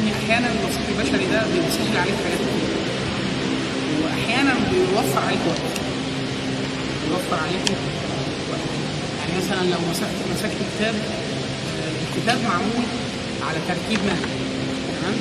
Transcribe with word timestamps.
لأن 0.00 0.12
أحيانا 0.24 0.46
الوسيط 0.46 0.80
البشري 0.88 1.26
ده 1.32 1.42
بيسهل 1.52 1.96
عليك 2.02 2.14
حاجات 2.24 2.40
كتير. 2.46 2.70
وأحيانا 4.02 4.54
بيوفر 4.70 5.20
عليك 5.26 5.38
وقت. 5.48 5.76
بيوفر 7.08 7.42
عليك 7.44 7.66
وقت. 8.50 8.66
يعني 9.18 9.32
مثلا 9.38 9.70
لو 9.70 9.78
مسكت 9.90 10.18
مسكت 10.34 10.56
كتاب 10.78 10.94
آه، 10.94 11.92
الكتاب 12.16 12.38
معمول 12.44 12.84
على 13.48 13.58
ترتيب 13.68 13.98
مهني 14.06 14.34
تمام؟ 15.00 15.16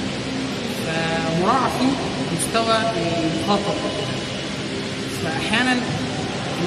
فمراعى 0.86 1.70
فيه 1.80 1.94
مستوى 2.38 2.76
المخاطب 2.98 3.78
فأحيانا 5.24 5.76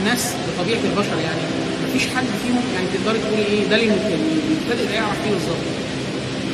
الناس 0.00 0.32
بطبيعة 0.48 0.80
البشر 0.84 1.18
يعني 1.24 1.40
مفيش 1.88 2.08
حد 2.16 2.24
فيهم 2.42 2.62
يعني 2.74 2.86
تقدري 2.94 3.18
تقولي 3.18 3.44
إيه 3.46 3.68
ده 3.68 3.76
اللي 3.76 3.86
المبتدئ 3.86 4.86
ده 4.88 4.94
يعرف 4.94 5.24
إيه 5.26 5.32
بالظبط. 5.32 5.64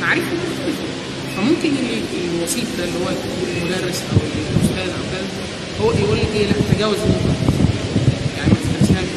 معرفة 0.01 0.21
مختلفة. 0.21 0.98
فممكن 1.37 1.69
ال- 1.69 2.03
الوسيط 2.35 2.65
ده 2.77 2.83
اللي 2.83 2.97
هو 3.05 3.09
المدرس 3.61 3.99
أو 4.11 4.17
الأستاذ 4.25 4.89
أو 4.89 5.03
كذا 5.11 5.27
هو 5.81 5.91
يقول 5.91 6.17
لك 6.17 6.27
إيه؟ 6.35 6.45
لأ 6.47 6.53
تجاوز 6.75 6.97
يعني 8.37 8.49
ما 8.53 8.59
تسترسلهاش 8.61 9.07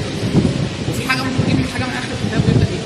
وفي 0.91 1.09
حاجة 1.09 1.23
ممكن 1.23 1.51
يجيب 1.53 1.67
حاجة 1.75 1.85
من 1.85 1.91
آخر 1.93 2.09
الكتاب 2.23 2.43
ويبدا 2.49 2.67
إيه؟ 2.73 2.83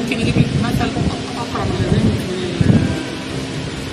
ممكن 0.00 0.20
يجيب 0.20 0.34
مثل 0.64 0.88
أقرب 1.38 1.66
ال- 1.80 2.14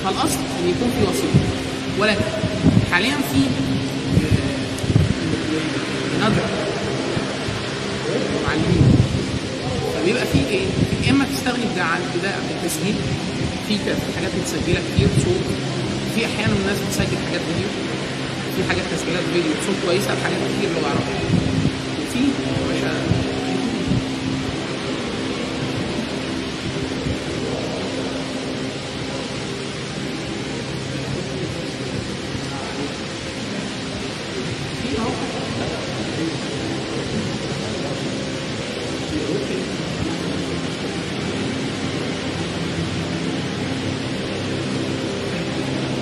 فالاصل 0.04 0.40
إن 0.64 0.70
يكون 0.70 0.90
في 0.98 1.04
وسيط. 1.10 1.34
ولكن 2.00 2.22
حاليا 2.92 3.16
في 3.34 3.40
آه، 6.24 6.30
ندرة. 6.30 6.46
معلمين. 8.48 8.91
فبيبقى 10.02 10.26
في 10.26 10.40
إيه؟ 10.50 10.66
يا 11.06 11.12
إما 11.12 11.26
تستغني 11.26 11.66
بده 11.74 11.84
عن 11.84 12.02
ابتداء 12.02 12.40
بالتسجيل 12.50 12.96
في 13.68 13.78
في 13.78 13.92
حاجات 14.18 14.32
متسجله 14.40 14.82
كتير 14.96 15.08
صوت. 15.26 15.46
في 16.16 16.26
أحيانا 16.26 16.54
الناس 16.54 16.78
بتسجل 16.88 17.18
حاجات 17.28 17.42
فيديو. 17.48 17.70
في 18.56 18.70
حاجات 18.70 18.84
تسجيلات 18.96 19.24
فيديو. 19.34 19.52
صوت 19.68 19.76
كويسه 19.86 20.16
بحاجات 20.16 20.38
كتير 20.58 20.70
لغه 20.70 20.88
عربيه 20.90 21.22
وفي 22.02 22.20
يا 22.20 22.68
باشا 22.68 22.92
في 34.82 34.98
اهو 34.98 35.12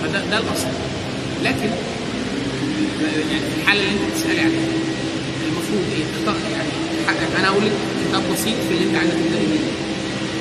فده 0.09 0.19
ده 0.31 0.37
الأصل. 0.37 0.67
لكن 1.43 1.69
يعني 3.31 3.45
في 3.49 3.61
الحالة 3.61 3.79
اللي 3.81 3.91
أنت 3.91 4.11
بتسألي 4.11 4.39
عليها 4.39 4.67
المفروض 5.47 5.83
إيه؟ 5.95 6.03
تختار 6.15 6.35
يعني 6.51 6.71
حقك. 7.07 7.31
أنا 7.39 7.47
أقول 7.47 7.65
لك 7.65 7.71
كتاب 8.09 8.21
بسيط 8.33 8.55
في 8.67 8.71
اللي 8.73 8.85
أنت 8.89 8.95
عايزة 8.95 9.13
تبداي 9.13 9.45
بيه 9.51 9.63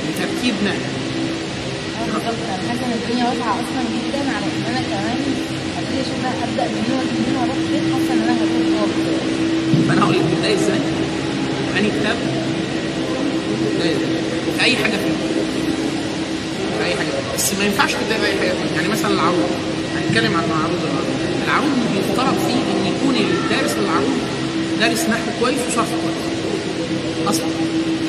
بترتيب 0.09 0.55
آه 0.67 2.05
بالظبط 2.07 2.41
أنا 2.49 2.69
حاسة 2.69 2.85
إن 2.87 2.95
الدنيا 3.03 3.25
واسعة 3.29 3.55
أصلا 3.63 3.83
جدا 3.95 4.23
على 4.37 4.47
إن 4.57 4.65
أنا 4.71 4.81
كمان 4.91 5.19
أبتدي 5.79 6.01
أشوف 6.05 6.19
بقى 6.23 6.35
أبدأ 6.47 6.65
منين 6.75 6.91
واجي 6.99 7.15
منين 7.19 7.37
وأروح 7.41 7.59
فين. 7.71 7.83
حاسة 7.93 8.13
إن 8.15 8.23
أنا 8.23 8.35
هكون 8.43 8.63
خالص 8.79 8.97
فانا 9.89 10.03
هقول 10.05 10.15
لك 10.17 10.25
تبداي 10.35 10.55
إزاي؟ 10.55 10.81
أنهي 11.79 11.91
كتاب؟ 12.01 12.17
تبداي 13.73 13.91
إزاي؟ 13.97 14.13
وفي 14.49 14.65
أي 14.65 14.77
حاجة 14.77 14.97
فيه. 15.03 15.15
في 15.55 15.68
اي 16.89 16.95
حاجة. 16.97 17.09
بس 17.35 17.53
ما 17.59 17.65
ينفعش 17.65 17.93
تبداي 17.95 18.19
باي 18.21 18.35
حاجة 18.41 18.53
يعني 18.77 18.89
مثلا 18.89 19.11
العروض 19.15 19.51
هنتكلم 19.97 20.33
عن 20.37 20.45
العروض 20.51 20.81
النهارده 20.89 21.45
العروض 21.47 21.73
بيفترض 21.95 22.37
فيه 22.47 22.61
إن 22.73 22.81
يكون 22.93 23.15
الدارس 23.17 23.73
للعروض 23.81 24.19
دارس 24.81 25.01
نحو 25.13 25.29
كويس 25.41 25.59
وصرف 25.69 25.89
كويس. 26.03 26.19
أصلا. 27.29 27.47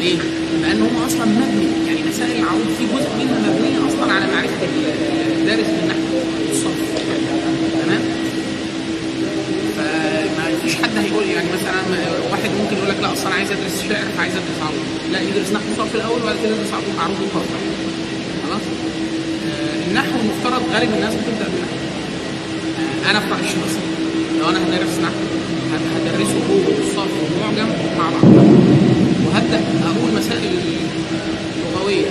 ليه؟ 0.02 0.18
لأن 0.62 0.82
هم 0.82 0.96
أصلا 1.08 1.26
مبني. 1.26 1.68
يعني 1.88 2.00
مسائل 2.10 2.36
العروض 2.44 2.68
في 2.78 2.84
جزء 2.96 3.10
منها 3.20 3.38
مبنية 3.50 3.80
أصلا 3.90 4.14
على 4.14 4.26
معرفة 4.34 4.62
ال- 4.64 4.94
الدارس 5.40 5.68
بالنحو 5.76 6.06
والصرف 6.50 6.80
تمام؟ 7.84 8.02
فما 9.78 10.46
فيش 10.64 10.76
حد 10.76 10.98
هيقول 10.98 11.24
يعني 11.36 11.48
مثلا 11.58 11.82
واحد 12.32 12.50
ممكن 12.62 12.76
يقول 12.78 12.90
لك 12.90 12.98
لا 13.02 13.14
اصل 13.14 13.26
أنا 13.28 13.36
عايز 13.36 13.52
أدرس 13.52 13.76
شعر 13.90 14.06
فعايز 14.18 14.34
أدرس 14.34 14.60
عروض. 14.62 14.86
لا 15.12 15.22
يدرس 15.22 15.52
نحو 15.54 15.64
صرف 15.78 15.96
الأول 15.96 16.22
وبعد 16.22 16.36
كده 16.44 16.52
يدرس 16.56 16.72
عروض 16.74 16.96
عروض 17.04 17.18
وصرف 17.22 17.50
النحو 19.90 20.10
المفترض 20.24 20.62
غالب 20.74 20.90
الناس 20.96 21.14
بتبدأ 21.14 21.46
بالنحو 21.52 21.76
أنا 23.10 23.20
في 23.20 23.26
رأيي 23.32 23.44
الشخصي 23.44 23.80
لو 24.40 24.50
أنا 24.50 24.60
هدرس 24.60 24.96
نحو 25.04 25.20
هد- 25.74 26.08
هدرسه 26.08 26.40
هو 26.50 26.56
والصرف 26.78 27.12
والمعجم 27.24 27.70
مع 27.98 28.10
بعض. 28.10 28.24
وهبدأ 29.26 29.60
أقول 29.86 30.10
مسائل 30.18 30.52
لغوية 31.76 32.06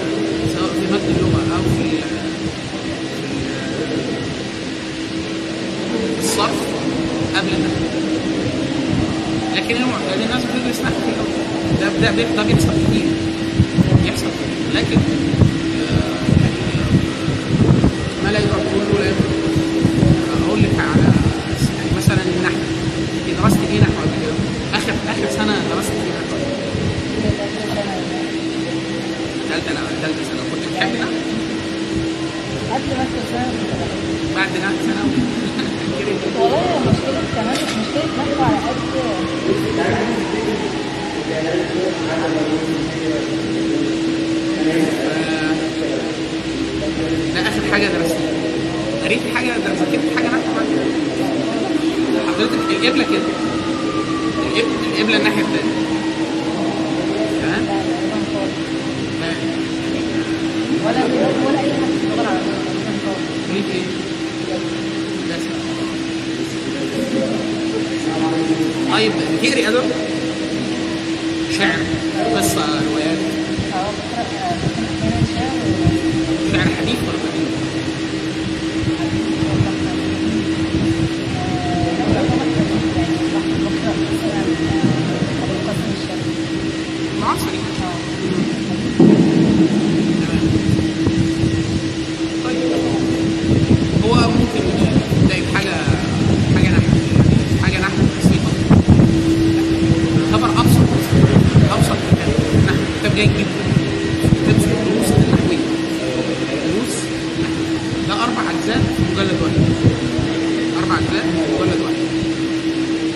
سواء 0.55 0.71
في 0.73 0.93
مد 0.93 1.01
اللغة 1.17 1.43
أو 1.57 1.63
في 1.77 1.83
ال- 1.83 2.03
في 6.17 6.25
الصرف 6.25 6.59
قبل 7.37 7.49
النحو. 7.49 7.85
لكن 9.57 9.77
المعتاد 9.83 10.21
الناس 10.25 10.43
بتدرس 10.45 10.81
نحو 10.81 10.95
في 11.05 11.11
الأول. 11.15 12.01
ده 12.01 12.11
ده 12.37 12.43
بيحصل 12.43 12.69
كتير 12.89 13.07
بيحصل 14.05 14.27
كتير 14.27 14.81
لكن 14.81 14.99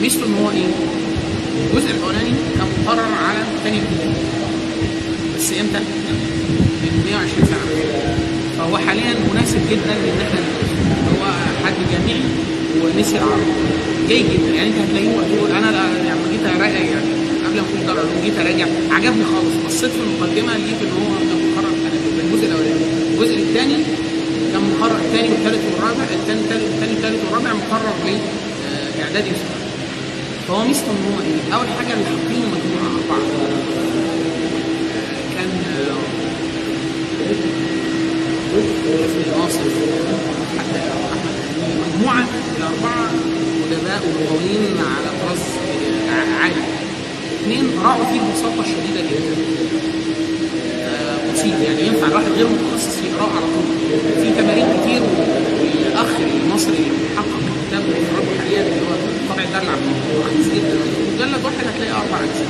ميزته 0.02 0.26
إن 0.26 0.34
هو 0.34 0.50
إيه؟ 0.50 0.66
الجزء 1.70 1.90
الأولاني 1.90 2.32
كان 2.58 2.66
مقرر 2.84 3.12
على 3.28 3.38
ثاني 3.64 3.78
ابتدائي 3.78 4.12
بس 5.37 5.50
إمتى؟ 5.60 5.81
من 6.82 7.02
120 7.06 7.46
سنة 7.46 7.58
فهو 8.58 8.78
حاليا 8.78 9.14
مناسب 9.32 9.60
جدا 9.70 9.93
إن 9.93 10.20
إحنا. 10.26 10.40
هو 11.12 11.25
حد 11.64 11.75
جامعي 11.93 12.20
ونسي 12.82 13.16
العربي 13.16 13.52
جيد 14.08 14.26
جدا 14.32 14.50
يعني 14.56 14.69
أنت 14.69 14.78
هتلاقيه 14.78 15.37
تقول 15.37 15.50
أنا 15.50 15.66
لما 15.70 16.26
جيت 16.32 16.44
أراجع 16.46 16.78
يعني 16.93 17.12
قبل 17.46 17.56
ما 17.56 17.62
كنت 17.72 17.88
اقرا 17.88 18.04
جيت 18.25 18.38
أراجع 18.38 18.66
عجبني 18.90 19.25
خالص 19.25 19.54
بصيت 19.66 19.90
في 19.90 20.00
المقدمة 20.06 20.52
لقيت 20.56 20.81
إن 20.82 20.93
هو 20.99 21.08
كان 21.19 21.38
مقرر 21.52 21.75
في 22.16 22.20
الجزء 22.25 22.46
الأولاني 22.46 22.84
الجزء 23.12 23.37
الثاني 23.38 23.76
كان 24.52 24.62
مقرر 24.78 24.96
الثاني 24.96 25.28
والثالث 25.28 25.60
والرابع 25.75 26.04
الثاني 26.20 26.40
الثالث 26.96 27.20
والرابع 27.25 27.52
مقرر 27.52 27.94
لاعدادي 28.99 29.31
وثانوي 29.31 29.62
فهو 30.48 30.64
ميزته 30.64 30.90
إيه؟ 31.24 31.54
أول 31.54 31.66
حاجة 31.78 31.92
اللي 31.92 32.04
حاطينه 32.04 32.46
مجموعه 32.46 32.86
اربعه 32.94 33.26
كان 35.34 35.48
ناصر 39.38 39.60
حتى 40.58 40.78
احمد. 40.78 41.34
مجموعة 41.96 42.24
الأربعة 42.58 43.10
أدباء 43.72 44.02
ولغويين 44.06 44.76
على 44.78 45.10
طراز 45.22 45.38
عالي 46.40 46.62
اثنين 47.42 47.64
راعوا 47.84 48.04
فيه 48.04 48.20
ببساطه 48.20 48.62
شديدة 48.64 49.00
جدا 49.10 49.36
آه، 50.82 51.32
بسيط 51.32 51.60
يعني 51.68 51.86
ينفع 51.86 52.06
الواحد 52.06 52.30
غير 52.36 52.46
متخصص 52.48 52.98
يقرأه 52.98 53.30
على 53.36 53.46
طول 53.54 53.66
في 54.24 54.42
تمارين 54.42 54.66
كتير 54.82 55.02
والأخ 55.02 56.10
المصري 56.44 56.76
اللي 56.76 56.90
بيحقق 56.90 57.40
كتاب 57.68 57.82
بيخرجه 57.82 58.38
حاليا 58.38 58.60
اللي 58.60 58.80
هو 58.80 58.94
الدار 59.38 59.62
العبد 59.62 59.82
رخيص 60.20 60.46
جدا 60.55 60.75
مجلد 61.14 61.44
واحد 61.44 61.56
هتلاقيه 61.75 61.93
أربع 62.02 62.19
اجزاء 62.25 62.49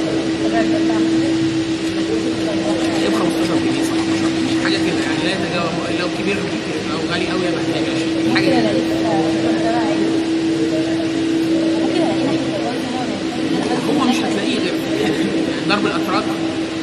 هي 2.99 3.08
ب 3.08 3.14
15 3.14 3.55
جنيه 3.55 3.84
17 3.84 4.29
جنيه 4.38 4.64
حاجة 4.64 4.76
كده 4.76 5.00
يعني 5.06 5.23
لا 5.25 5.31
يتجاوز 5.32 6.00
لو 6.00 6.06
كبير 6.19 6.37
لو 6.90 7.12
غالي 7.12 7.26
قوي 7.29 7.40
يبقى 7.46 7.61
هتلاقيه 7.62 7.94
20 7.94 8.34
حاجة 8.37 8.46
كده. 8.46 8.73
هو 13.88 14.05
مش 14.05 14.17
هتلاقيه 14.17 14.58
غير 14.58 14.75
ضرب 15.69 15.87
الاتراك 15.87 16.25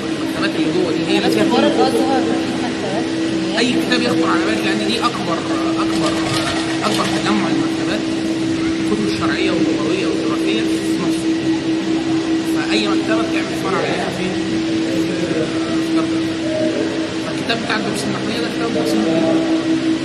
والمكتبات 0.04 0.50
اللي 0.56 0.72
جوه 0.74 0.92
دي. 0.92 1.13
هي 1.13 1.18
اللي 1.18 1.30
فيها 1.30 1.45
أي 3.60 3.74
كتاب 3.74 4.02
يخطر 4.02 4.30
على 4.30 4.45
بالك 4.45 4.66
لأن 4.66 4.88
دي 4.88 5.00
اكبر 5.00 5.38
اكبر 5.80 6.12
أكبر 6.86 7.06
تجمع 7.06 7.48
المكتبات. 7.48 8.19
الكتب 8.91 9.07
الشرعية 9.07 9.51
واللغوية 9.51 10.07
والجغرافية 10.07 10.62
في 10.62 11.01
مصر. 11.01 11.24
فأي 12.56 12.88
مكتبة 12.88 13.21
بتعمل 13.21 13.56
فرع 13.63 13.77
عليها 13.77 14.09
في 14.18 14.24
في 15.88 15.95
درجة. 15.95 16.21
فالكتاب 17.25 17.57
بتاع 17.63 17.75
الدروس 17.77 18.03
النحويه 18.03 18.41
ده 18.41 18.50
كتاب 18.56 18.71
بسيط 18.83 18.95
جدا 18.95 19.33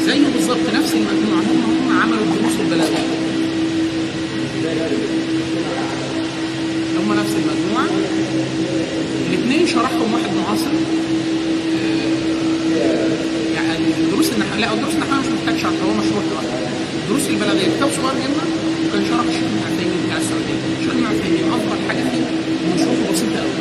زيه 0.05 0.27
بالظبط 0.35 0.67
نفس 0.75 0.93
المجموعة. 0.95 1.41
هم 1.41 1.89
هم 1.91 2.01
عملوا 2.03 2.25
الدروس 2.25 2.61
البلاغيه 2.61 3.05
هم 6.99 7.13
نفس 7.13 7.33
المجموعة. 7.41 7.89
الاثنين 9.29 9.67
شرحهم 9.67 10.15
واحد 10.15 10.31
معاصر. 10.37 10.71
يعني 13.55 13.85
الدروس 14.01 14.33
النحويه 14.33 14.61
لا 14.61 14.75
الدروس 14.75 14.95
النحويه 14.95 15.21
مش 15.21 15.27
محتاج 15.27 15.57
شرح 15.63 15.73
هو 15.87 15.93
مشروع 15.95 16.23
لوحده 16.33 16.49
الدروس 17.03 17.29
البلاغية. 17.29 17.77
كتاب 17.77 17.89
صغير 17.89 18.15
جدا. 18.15 18.64
وكان 18.95 19.07
شرح 19.11 19.27
الشيخ 19.29 19.45
ابن 19.51 19.61
عثيمين 19.67 20.01
بتاع 20.07 20.17
السعودية. 20.23 20.59
الشيخ 20.79 20.93
ابن 20.95 21.07
عثيمين 21.13 21.45
أفضل 21.57 21.79
حاجة 21.89 22.03
فيه 22.11 22.25
انه 22.65 22.77
شروحه 22.83 23.13
بسيطه 23.13 23.39
قوي 23.43 23.55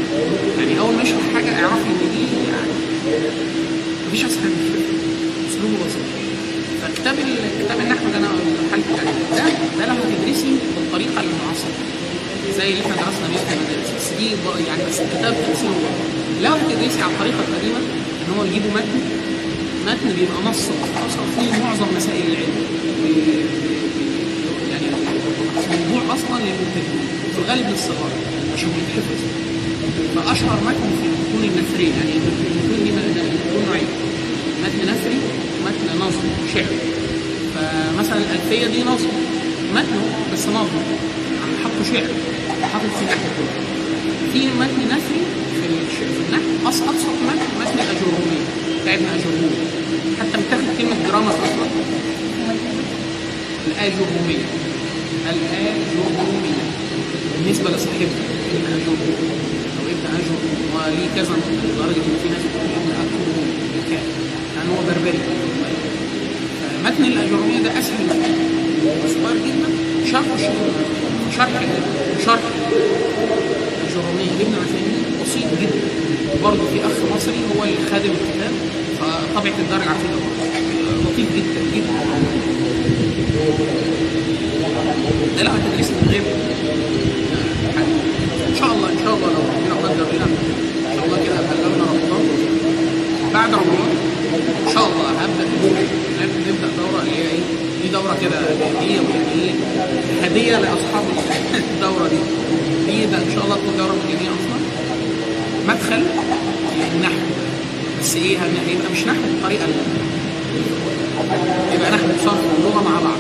يعني 0.59 0.79
أول 0.79 0.93
ما 0.95 1.01
يشرح 1.03 1.25
حاجة 1.35 1.51
اعرف 1.65 1.81
إن 1.91 2.01
دي 2.13 2.23
يعني 2.51 2.71
مفيش 4.07 4.21
أسهل 4.25 4.49
من 4.55 4.61
كده. 4.69 4.81
أسلوبه 5.49 5.77
بسيط. 5.85 6.05
فكتاب 6.81 7.15
كتاب 7.59 7.77
النحو 7.83 8.05
ده 8.13 8.17
أنا 8.17 8.29
عليه 8.73 8.83
ده 9.37 9.45
ده 9.79 9.83
لو 9.89 9.95
هتدرسي 10.03 10.51
بالطريقة 10.75 11.19
المعاصره 11.25 11.77
زي 12.57 12.67
اللي 12.69 12.81
إحنا 12.81 12.95
درسنا 13.01 13.27
بيها 13.31 13.43
في 13.49 13.53
المدارس 13.57 13.89
بس 13.97 14.07
دي 14.19 14.27
يعني 14.67 14.81
بس 14.89 14.97
الكتاب 15.05 15.33
تفسيره 15.47 15.79
لو 16.43 16.53
هتدرسي 16.61 16.99
على 17.03 17.11
الطريقة 17.13 17.39
القديمة 17.47 17.79
إن 18.21 18.29
هو 18.37 18.43
يجيبوا 18.49 18.71
متن 18.77 18.99
متن 19.87 20.07
بيبقى 20.17 20.39
نص 20.49 20.61
مختصر 20.81 21.23
فيه 21.35 21.63
معظم 21.63 21.87
مسائل 21.97 22.23
العلم 22.31 22.55
بي- 23.03 23.13
بي- 23.13 23.43
بي- 23.95 24.69
يعني 24.71 24.85
أصلا 26.33 26.43
للمبتدئين 26.45 27.07
في 27.33 27.39
الغالب 27.41 27.69
للصغار 27.69 28.11
عشان 28.53 28.69
يتحفظ 28.79 29.19
فاشهر 30.15 30.57
متن 30.67 30.89
في 31.01 31.05
المتون 31.07 31.43
النثريه 31.49 31.89
يعني 31.99 32.11
المتون 32.13 32.83
دي 32.83 32.91
متون 32.91 33.65
نوعين 33.67 33.87
متن 34.63 34.79
نثري 34.91 35.19
ومتن 35.61 36.05
نظم 36.05 36.23
شعر. 36.53 36.65
فمثلا 37.55 38.17
الألفية 38.17 38.67
دي 38.67 38.83
نظم 38.83 39.11
متن 39.75 39.99
بس 40.33 40.47
نظم 40.47 40.81
يعني 41.37 41.53
حطوا 41.63 41.83
شعر. 41.93 42.09
حطوا 42.73 42.89
في 42.99 43.05
كله 43.37 43.53
في 44.33 44.39
متن 44.59 44.85
نثري 44.95 45.21
في 45.59 45.65
الش- 45.67 46.13
في 46.15 46.21
النحو. 46.29 46.49
متن 47.29 47.47
متن 47.59 47.77
الاجروميه 47.79 48.43
بتاع 48.81 48.93
ابن 48.93 49.05
اجروميه 49.05 49.57
حتى 50.19 50.37
متاخد 50.37 50.77
كلمة 50.77 50.95
جرامر 51.07 51.31
أصلا. 51.31 51.67
الاجروميه 53.67 54.45
الاجروميه 55.29 56.63
بالنسبة 57.37 57.69
لصاحبها 57.69 58.23
ابن 58.53 58.65
اجروم 58.73 58.97
أو 59.79 59.85
ابن 59.93 60.05
اجروم 60.15 60.41
وليه 60.75 61.07
كذا 61.15 61.29
نقطه 61.31 61.63
لدرجه 61.67 62.03
ان 62.09 62.17
في 62.23 62.29
ناس 62.29 62.41
بتقول 62.47 62.69
ابن 62.79 62.91
اجروم 63.03 63.47
بالكاف 63.73 64.05
يعني 64.55 64.69
هو 64.69 64.79
بربري. 64.87 65.19
متن 66.85 67.03
الاجروميه 67.05 67.59
ده 67.63 67.79
أسهل 67.79 68.03
متن 68.05 68.33
صغير 69.13 69.37
جدا 69.47 69.69
شرح 70.11 70.23
شرح. 71.35 71.49
شرح 72.25 72.39
الاجروميه 73.81 74.31
لابن 74.39 74.53
عثيمين 74.63 75.03
بسيط 75.23 75.61
جدا. 75.61 75.79
برضه 76.43 76.63
في 76.73 76.79
أخ 76.85 77.15
مصري 77.15 77.39
هو 77.57 77.63
اللي 77.63 77.77
خادم 77.91 78.09
الكتاب 78.11 78.51
فطبعه 78.99 79.53
الدار 79.59 79.81
العتيقه 79.83 80.19
لطيف 81.05 81.27
جدا 81.35 81.61
جدا. 81.75 82.52
ده 85.37 85.43
لو 85.43 85.51
هتدرس 85.51 85.89
من 85.91 86.07
غير 86.11 86.21
ان 88.49 88.55
شاء 88.59 88.71
الله 88.73 88.87
ان 88.89 88.97
شاء 89.03 89.13
الله 89.15 89.27
لو 89.27 89.41
ربنا 89.49 89.75
قدر 89.89 90.05
لنا 90.15 90.25
ان 90.25 90.95
شاء 90.95 91.05
الله 91.05 91.17
كده 91.25 91.35
بلغنا 91.35 91.83
رمضان 91.91 92.23
بعد 93.33 93.53
رمضان 93.53 93.91
ان 94.67 94.73
شاء 94.73 94.85
الله 94.87 95.05
هبدا 95.21 95.43
نب- 96.21 96.47
نبدا 96.47 96.67
دوره 96.77 96.99
اللي 97.01 97.11
هي 97.15 97.21
إيه 97.21 97.39
دي 97.83 97.87
دوره 97.89 98.17
كده 98.21 98.37
هديه 98.39 98.95
يعني 98.95 99.31
إيه 99.35 99.51
هديه 100.23 100.57
لاصحاب 100.57 101.03
الدوره 101.53 102.07
دي 102.07 102.19
دي 102.91 103.05
ده 103.05 103.17
ان 103.17 103.31
شاء 103.35 103.43
الله 103.43 103.55
تكون 103.55 103.77
دوره 103.77 103.95
مجانيه 104.05 104.29
أصلا 104.37 104.59
مدخل 105.67 106.03
للنحو 106.79 107.19
بس 108.01 108.15
إيه 108.15 108.37
هيبقى 108.67 108.89
مش 108.93 109.03
نحو 109.07 109.21
بالطريقة 109.21 109.65
يبقى 111.75 111.91
نحو 111.91 112.07
صرف 112.25 112.41
ولغه 112.59 112.83
مع 112.89 112.99
بعض. 113.01 113.19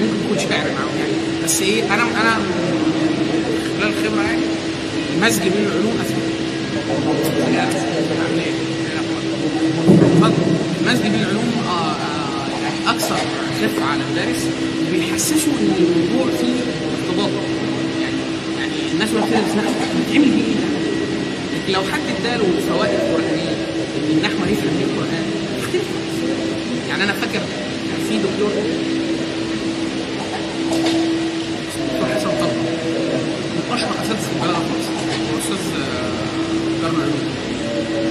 ممكن 0.00 0.16
يكون 0.24 0.38
شعر 0.38 0.64
معاهم 0.74 0.96
يعني. 0.98 1.12
بس 1.44 1.60
إيه 1.62 1.82
أنا 1.94 2.02
أنا 2.02 2.36
خلال 3.78 3.88
الخبرة 3.92 4.22
يعني 4.22 4.42
المزج 5.16 5.42
بين 5.42 5.66
العلوم 5.66 5.94
اسهل 6.04 7.54
يعني. 7.54 7.74
المزج 10.86 11.02
بين 11.02 11.14
العلوم 11.14 11.52
آه 11.68 11.90
آه 11.90 12.48
يعني 12.62 12.96
أكثر 12.96 13.16
خفه 13.62 13.84
على 13.84 14.00
المدارس 14.02 14.46
بيحسسوا 14.92 15.52
إن 15.60 15.70
الموضوع 15.78 16.26
فيه 16.40 16.54
ارتباط. 17.08 17.30
يعني 18.02 18.16
يعني 18.58 18.92
الناس 18.92 19.08
نحو 19.10 19.26
بتعمل 20.10 20.28
بيه 20.28 20.42
إيه؟ 20.42 20.54
ده؟ 20.54 20.68
لكن 21.54 21.72
لو 21.72 21.80
حد 21.92 22.00
اداله 22.20 22.44
فوائد 22.68 22.98
قرآنية 23.00 23.56
إن 23.96 24.16
النحو 24.16 24.44
هيفهم 24.48 24.76
بيه 24.78 24.84
القرآن 24.84 25.24
يختلف. 25.58 26.05
يعني 26.88 27.04
أنا 27.04 27.12
فاكر 27.12 27.40
في 28.08 28.18
دكتور 28.18 28.50
دكتور 31.92 32.08
حسن 32.14 32.28
طلب 32.40 32.56
من 33.56 33.72
اشهر 33.72 33.90
اساتذه 34.02 34.18
في 34.18 34.38
مصر 34.38 34.90
هو 35.32 35.38
أستاذ 35.38 35.80
علوم 36.84 37.14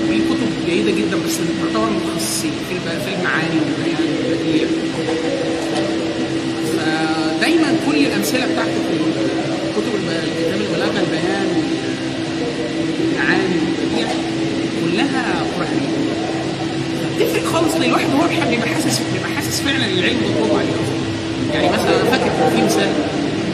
وليه 0.07 0.19
كتب 0.29 0.49
جيدة 0.65 0.91
جدا 0.91 1.17
بس 1.25 1.37
تعتبر 1.37 1.89
متخصصين 1.89 2.51
في 2.69 2.75
في 2.79 3.15
المعاني 3.15 3.57
والبيان 3.59 4.03
والبديع 4.17 4.67
فدايما 6.77 7.75
كل 7.87 7.97
الأمثلة 8.05 8.45
بتاعته 8.51 8.71
في 8.71 8.97
كتب 9.77 9.93
كتاب 10.39 10.61
البلاغة 10.61 10.99
البيان 10.99 11.47
والمعاني 13.01 13.55
والبديع 13.59 14.07
كلها 14.81 15.43
قرآنية. 15.57 15.94
تفرق 17.19 17.45
خالص 17.53 17.75
للواحد 17.75 18.05
وهو 18.13 18.27
بيحب 18.27 18.51
يبقى 18.51 18.67
حاسس 18.69 19.01
بيبقى 19.13 19.29
حاسس 19.35 19.61
فعلا 19.61 19.85
إن 19.85 19.99
العلم 19.99 20.17
مطلوب 20.17 20.59
عليه. 20.59 20.73
يعني 21.53 21.67
مثلا 21.69 21.89
أنا 22.01 22.11
فاكر 22.11 22.25
كان 22.39 22.49
في 22.55 22.61
مثال 22.65 22.89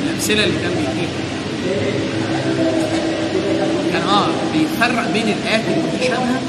الأمثلة 0.05 0.43
اللي 0.43 0.55
كان 0.61 0.71
بيديها. 0.77 1.11
كان 3.93 4.01
آه 4.01 4.27
بيفرق 4.53 5.11
بين 5.13 5.23
الايات 5.37 5.61
المتشابهه 5.77 6.41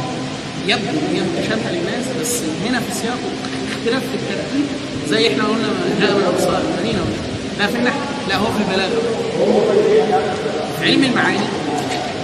يبدو 0.69 0.89
إن 0.91 1.15
هي 1.15 1.21
متشابهة 1.21 1.71
للناس 1.73 2.05
بس 2.21 2.41
هنا 2.69 2.81
في 2.81 2.95
سياق 2.95 3.19
اختلاف 3.73 4.03
في 4.03 4.15
الترتيب 4.15 4.67
زي 5.09 5.29
إحنا 5.29 5.45
قلنا 5.45 5.69
جاء 6.01 6.11
من 6.17 6.25
ابصار 6.35 6.63
المدينة 6.69 7.05
لا 7.59 7.67
في 7.67 7.77
النحو 7.79 7.99
لا 8.29 8.37
هو 8.37 8.47
في 8.47 8.59
البلاغه 8.59 9.03
علم 10.83 11.05
المعاني 11.05 11.47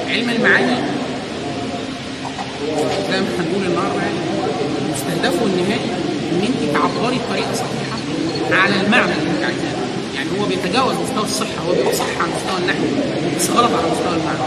علم 0.09 0.31
المعاني 0.31 0.77
ما 2.77 3.15
إحنا 3.15 3.19
هنقول 3.19 3.65
النهارده 3.67 4.01
يعني. 4.03 4.28
مستهدفه 5.09 5.47
النهائي 5.47 5.91
إن 6.33 6.41
أنت 6.49 6.73
تعبري 6.77 7.19
بطريقة 7.29 7.53
صحيحة 7.55 7.97
على 8.63 8.81
المعنى 8.81 9.13
اللي 9.13 9.31
أنت 9.31 9.45
عايزاه. 9.45 9.79
يعني 10.15 10.29
هو 10.41 10.45
بيتجاوز 10.47 10.95
مستوى 11.05 11.25
الصحة 11.25 11.61
هو 11.69 11.73
بيبقى 11.73 11.95
صح 11.95 12.05
على 12.21 12.31
مستوى 12.37 12.59
النحو 12.63 12.85
بس 13.37 13.51
غلط 13.51 13.71
على 13.79 13.87
مستوى 13.93 14.15
المعنى. 14.21 14.45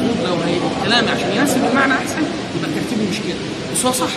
المفروض 0.00 0.26
لو 0.28 0.34
هيبقى 0.46 0.68
الكلام 0.78 1.04
عشان 1.16 1.30
يناسب 1.36 1.60
المعنى 1.70 1.92
أحسن 1.92 2.22
يبقى 2.56 2.70
ترتيبه 2.74 3.10
مش 3.10 3.18
كده. 3.28 3.38
بس 3.74 3.86
هو 3.86 3.92
صح 3.92 4.12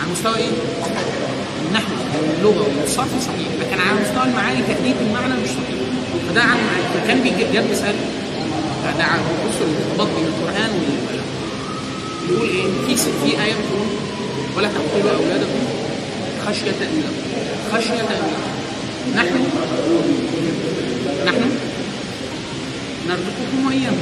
على 0.00 0.10
مستوى 0.12 0.36
إيه؟ 0.36 0.50
النحو 1.68 1.92
واللغة 2.22 2.66
والصرف 2.80 3.12
صحيح 3.26 3.48
لكن 3.60 3.80
على 3.80 4.00
مستوى 4.00 4.24
المعاني 4.24 4.62
تأدية 4.62 4.94
المعنى 5.06 5.34
مش 5.42 5.48
صحيح. 5.48 5.78
فده 6.28 6.42
عن 6.42 6.58
فكان 6.94 7.20
بيجي 7.22 7.44
جاب 7.52 7.64
مثال 7.70 7.94
ده 8.98 9.04
عن 9.04 9.18
بين 9.98 10.26
القرآن 10.26 10.70
بيقول 12.28 12.48
إيه؟ 12.48 12.64
في 12.86 12.96
في 12.96 13.30
آية 13.44 13.52
بتقول 13.52 13.86
ولا 14.60 14.68
تقتلوا 14.68 15.16
اولادكم 15.16 15.62
خشية 16.46 16.70
املاق 16.70 17.12
خشية 17.72 18.00
املاق 18.00 18.40
نحن؟ 19.16 19.34
نحن؟ 21.26 21.50
نرزقكم 23.08 23.66
واياهم 23.66 24.00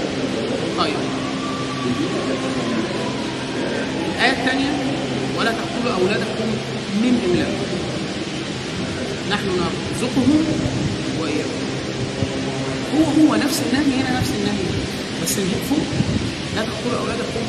طيب. 0.78 0.94
الآية 4.16 4.32
الثانية 4.32 4.70
ولا 5.38 5.50
تقتلوا 5.50 5.94
أولادكم 6.00 6.48
من 7.02 7.22
إملاق 7.30 7.54
نحن 9.30 9.46
نرزقهم 9.46 10.44
وإياكم. 11.20 11.58
هو 12.94 13.04
هو 13.04 13.34
نفس 13.34 13.62
النهي 13.66 14.00
هنا 14.00 14.20
نفس 14.20 14.30
النهي. 14.30 14.64
بس 15.22 15.32
فوق 15.70 15.84
لا 16.56 16.62
تقتلوا 16.62 17.00
أولادكم 17.00 17.42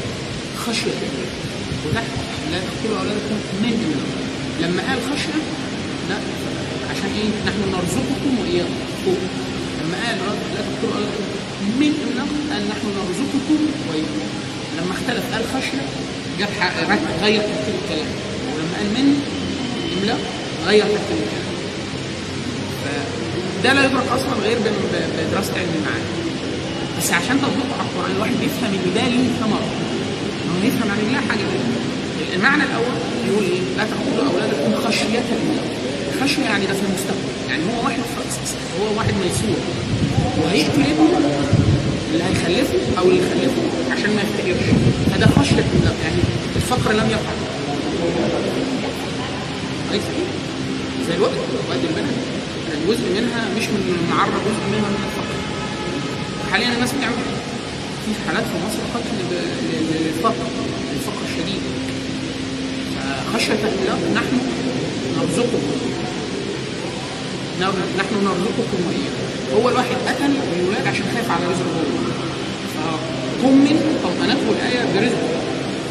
خشية 0.66 0.92
إملاق 0.92 1.30
وتحت 1.86 2.39
لا 2.52 2.60
تقتلوا 2.68 2.98
أولادكم 3.02 3.38
من 3.64 3.74
لما 4.62 4.82
قال 4.88 5.00
خشية 5.10 5.42
لا 6.10 6.18
عشان 6.92 7.10
إيه؟ 7.20 7.30
نحن 7.48 7.62
نرزقكم 7.76 8.32
وإياكم. 8.42 8.80
فوق 9.06 9.22
لما 9.80 9.98
قال 10.06 10.18
لا 10.56 10.62
تقتلوا 10.68 10.94
أولادكم 10.98 11.26
من 11.82 11.92
إملاق 12.06 12.32
قال 12.52 12.62
نحن 12.74 12.86
نرزقكم 13.00 13.60
وإياكم. 13.88 14.26
لما 14.78 14.92
اختلف 14.98 15.24
قال 15.34 15.44
خشية 15.56 15.86
جاب 16.40 16.50
غير 17.24 17.42
ترتيب 17.42 17.76
الكلام. 17.84 18.10
ولما 18.54 18.76
قال 18.78 18.88
من 18.98 19.08
إملاق 19.98 20.20
غير 20.68 20.84
ترتيب 20.84 21.20
الكلام. 21.26 21.50
فده 22.84 23.74
لا 23.74 23.86
يدرك 23.86 24.08
أصلا 24.18 24.34
غير 24.44 24.58
بدراسة 24.60 25.54
علم 25.54 25.74
المعاني 25.80 26.10
بس 26.98 27.12
عشان 27.12 27.36
تطبيقه 27.42 27.74
على 27.80 27.88
القرآن 27.90 28.12
الواحد 28.16 28.34
يفهم 28.48 28.72
ان 28.74 28.92
ده 28.96 29.08
ليه 29.08 29.28
ثمره 29.42 29.70
هو 30.50 30.68
يفهم 30.68 30.92
عن 30.92 31.00
الله 31.08 31.20
حاجة 31.30 31.46
تانية. 31.52 31.89
المعنى 32.34 32.64
الأول 32.64 32.96
يقول 33.28 33.44
إيه 33.44 33.60
لا 33.78 33.84
تقتلوا 33.84 34.34
أولادكم 34.34 34.88
خشية 34.88 35.20
الله. 35.40 35.64
خشية 36.22 36.44
يعني 36.44 36.66
ده 36.66 36.74
في 36.74 36.82
المستقبل. 36.90 37.30
يعني 37.50 37.64
هو 37.64 37.84
واحد 37.86 38.00
هو 38.82 38.98
واحد 38.98 39.14
ميسور. 39.14 39.60
وهيقتل 40.44 40.82
ابنه 40.82 41.20
اللي 42.12 42.24
هيخلفه 42.24 42.80
أو 43.00 43.04
اللي 43.04 43.18
يخلفه 43.20 43.62
عشان 43.94 44.10
ما 44.16 44.22
يفتقرش. 44.22 44.66
فده 45.12 45.28
خشية 45.28 45.66
الله. 45.76 45.94
يعني 46.04 46.22
الفقر 46.56 46.92
لم 46.92 47.10
يقع. 47.10 47.34
ليس 49.92 50.02
زي 51.08 51.16
الوقت. 51.16 51.32
وقت 51.70 51.80
البنات. 51.90 52.14
جزء 52.88 53.10
منها 53.22 53.42
مش 53.58 53.64
من 53.64 53.98
المعرة 54.02 54.30
جزء 54.48 54.64
منها 54.72 54.90
من 54.90 55.04
الفقر. 55.08 55.36
حاليا 56.52 56.74
الناس 56.74 56.92
بتعمل. 56.94 57.16
في 58.06 58.12
حالات 58.28 58.44
في 58.44 58.56
مصر 58.66 58.80
قتل 58.96 59.16
للفقر. 60.06 60.48
للفقر 60.94 61.24
الشديد 61.30 61.62
فخشية 63.34 63.54
الله 63.54 63.98
نحن 64.16 64.36
نرزقكم. 65.18 65.64
نر- 67.62 67.90
نحن 68.00 68.14
نرزقكم. 68.26 68.80
وإياكم 68.88 69.26
هو 69.64 69.70
الواحد 69.70 69.96
قتل 70.08 70.32
الولاد 70.60 70.88
عشان 70.88 71.06
خايف 71.14 71.32
على 71.32 71.46
رزقه 71.52 71.70
هو. 71.76 72.98
فطمن 73.42 73.78
طمأنته 74.04 74.48
الآية 74.56 74.82
برزقه. 74.94 75.30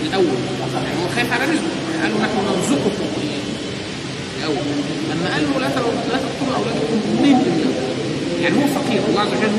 الأول. 0.07 0.39
يعني 0.75 1.03
هو 1.03 1.09
خايف 1.15 1.33
على 1.33 1.45
رزقه. 1.45 1.73
قالوا 2.03 2.19
نحن 2.19 2.37
نرزقكم. 2.49 3.05
وإياكم 3.17 3.55
الأول. 4.39 4.67
لما 5.11 5.27
قال 5.35 5.43
له 5.43 5.59
لا 5.61 5.69
تقتلوا 5.69 6.57
أولادكم 6.57 6.97
من 7.23 7.35
إملاق 7.49 7.77
يعني 8.43 8.55
هو 8.57 8.67
فقير. 8.83 9.01
الله 9.09 9.21
عز 9.21 9.29
وجل 9.29 9.53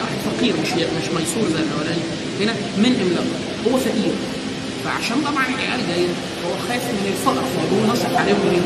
واحد 0.00 0.18
فقير 0.28 0.54
مش 0.62 0.70
مش 0.72 1.06
ميسور 1.16 1.46
زي 1.54 1.62
الأولاني. 1.68 2.04
هنا 2.40 2.52
من 2.82 2.92
إملاق 3.04 3.26
هو 3.66 3.78
فقير. 3.78 4.14
فعشان 4.84 5.16
طبعا 5.28 5.44
العيال 5.54 5.80
جاية 5.88 6.08
هو 6.46 6.68
خايف 6.68 6.82
من 6.84 7.06
الفقر 7.12 7.42
فهو 7.42 7.92
نصح 7.92 8.20
عليهم 8.20 8.36
منين؟ 8.46 8.62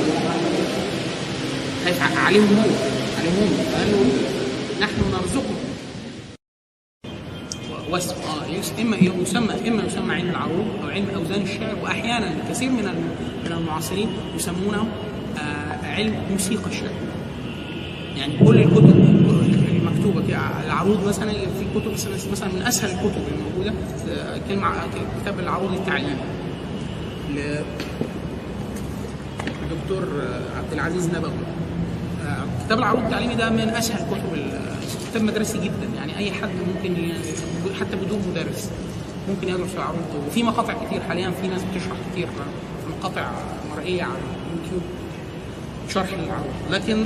خايف 1.84 2.02
عليهم 2.26 2.46
هو 2.56 2.70
عليهم 3.18 3.34
هم. 3.42 3.49
فقال 3.72 3.92
له 3.92 4.04
نحن 4.80 5.00
آه 8.12 8.46
يس- 8.58 8.72
إما 8.80 8.96
يسمى 8.96 9.68
إما 9.68 9.82
يسمى 9.82 10.14
علم 10.14 10.30
العروض 10.30 10.66
أو 10.82 10.88
علم 10.88 11.06
أوزان 11.16 11.42
الشعر. 11.42 11.76
وأحيانا 11.82 12.34
كثير 12.50 12.70
من 12.70 12.84
من 13.44 13.52
المعاصرين 13.52 14.08
يسمونه 14.37 14.87
آه 15.38 15.87
علم 15.87 16.14
موسيقى 16.30 16.66
الشعر. 16.70 16.90
يعني 18.16 18.32
كل 18.46 18.58
الكتب 18.58 18.96
المكتوبة 19.70 20.25
العروض 20.66 21.08
مثلا 21.08 21.32
في 21.32 21.64
كتب 21.75 21.92
مثلا- 22.32 22.49
من 22.49 22.62
أسهل 22.62 22.90
الكتب 22.90 23.22
الموجودة 23.38 23.72
آه، 24.10 24.40
كلمه 24.49 24.66
كتاب 25.22 25.40
العروض 25.40 25.72
التعليمي. 25.72 26.16
ل- 27.37 27.64
الدكتور 29.62 30.02
آه، 30.22 30.58
عبد 30.58 30.72
العزيز 30.72 31.06
نبوي 31.08 31.30
آه، 32.26 32.44
كتاب 32.66 32.78
العروض 32.78 33.02
التعليمي 33.04 33.34
ده 33.34 33.50
من 33.50 33.60
اسهل 33.68 33.99
كتب 34.10 34.50
كتاب 35.10 35.22
مدرسي 35.22 35.58
جدا. 35.58 35.87
يعني 35.96 36.18
أي 36.18 36.32
حد 36.32 36.49
ممكن 36.75 37.12
حتى 37.80 37.96
بدون 37.96 38.22
مدرس 38.30 38.70
ممكن 39.28 39.49
يدرس 39.49 39.75
العروض. 39.76 40.25
وفي 40.28 40.42
مقاطع 40.42 40.72
كتير 40.87 41.00
حاليا 41.08 41.30
في 41.30 41.49
ناس 41.49 41.60
بتشرح 41.62 41.96
كتير 42.12 42.28
مقاطع 42.99 43.30
مرئية 43.76 44.02
على 44.02 44.12
اليوتيوب 44.12 44.82
شرح 45.88 46.08
العروض. 46.12 46.54
لكن 46.70 47.04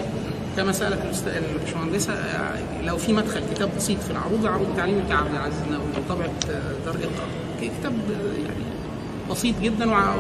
كما 0.57 0.73
الأست- 0.73 1.53
الباشمهندسة 1.55 2.13
آه، 2.13 2.83
لو 2.83 2.97
في 2.97 3.13
مدخل 3.13 3.41
كتاب 3.55 3.71
بسيط 3.77 4.01
في 4.01 4.11
العروض 4.11 4.45
العروض 4.45 4.69
التعليمي 4.69 5.03
بتاع 5.03 5.17
عبد 5.17 5.35
العزيز 5.35 5.59
النووي 5.67 5.87
أو 5.97 6.03
طبعه 6.17 6.25
آه، 6.51 6.73
دار 6.85 6.95
اقرا 6.95 7.27
كتاب 7.61 7.93
يعني 8.45 8.64
بسيط 9.31 9.55
جدا 9.63 9.91
ومع- 9.91 10.15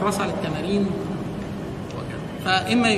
كراسة 0.00 0.26
للتمارين 0.26 0.86
وكذا. 1.94 2.20
فإما 2.44 2.88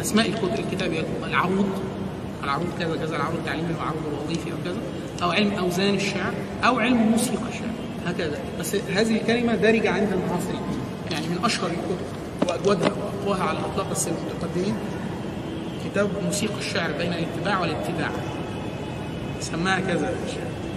أسماء 0.00 0.26
الكتب 0.28 0.64
الكتاب 0.64 1.04
العروض. 1.28 1.66
العروض 2.44 2.66
كذا 2.78 2.96
كذا 2.96 3.16
العروض 3.16 3.34
التعليمي 3.38 3.68
والعروض 3.74 4.02
الوظيفي 4.12 4.50
أو 4.52 4.56
كذا 4.64 4.76
أو 5.22 5.30
علم 5.30 5.52
أوزان 5.52 5.94
الشعر 5.94 6.32
أو 6.64 6.78
علم 6.80 6.96
موسيقى 6.96 7.42
الشعر. 7.48 7.68
هكذا. 8.06 8.38
بس 8.60 8.74
هذه 8.74 9.16
الكلمة 9.16 9.54
دارجة 9.54 9.90
عند 9.90 10.08
المعاصرين. 10.12 10.60
يعني 11.10 11.26
من 11.26 11.38
أشهر 11.44 11.66
الكتب. 11.70 12.48
واجودها 12.48 12.90
وأقواها 12.90 13.42
على 13.48 13.58
الأطلاق 13.58 13.90
بس 13.90 14.08
المتقدمين. 14.08 14.74
كتاب 15.84 16.08
موسيقى 16.24 16.58
الشعر 16.58 16.92
بين 16.98 17.12
الاتباع 17.12 17.60
والابتداع 17.60 18.10
سماها 19.40 19.80
كذا. 19.80 20.12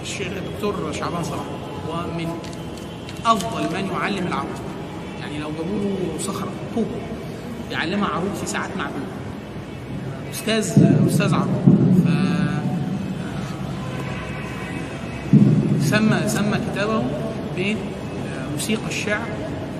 الشيخ 0.02 0.28
الدكتور 0.28 0.92
شعبان 0.92 1.24
صلاح. 1.24 1.44
ومن 1.88 2.28
أفضل 3.26 3.62
من 3.62 3.90
يعلم 3.92 4.26
العروض 4.26 4.60
يعني 5.20 5.38
لو 5.38 5.48
جابوا 5.58 5.78
له 5.80 6.18
صخرة 6.20 6.48
طوب 6.74 6.86
يعلمها 7.70 8.08
عروض 8.08 8.34
في 8.40 8.46
ساعات 8.46 8.70
معدودة. 8.76 9.16
أستاذ 10.32 10.82
أستاذ 11.08 11.34
عروض 11.34 11.76
ف 12.04 12.08
سمى 15.84 16.28
سمى 16.28 16.58
كتابه 16.72 17.02
بموسيقى 17.56 18.86
الشعر 18.88 19.26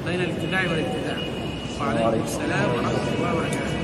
بين 0.06 0.20
الابتداع 0.20 0.60
والابتداع. 0.62 1.16
وعليكم 1.80 2.24
السلام 2.24 2.70
ورحمة 2.70 2.90
الله 3.18 3.32
وبركاته 3.34 3.76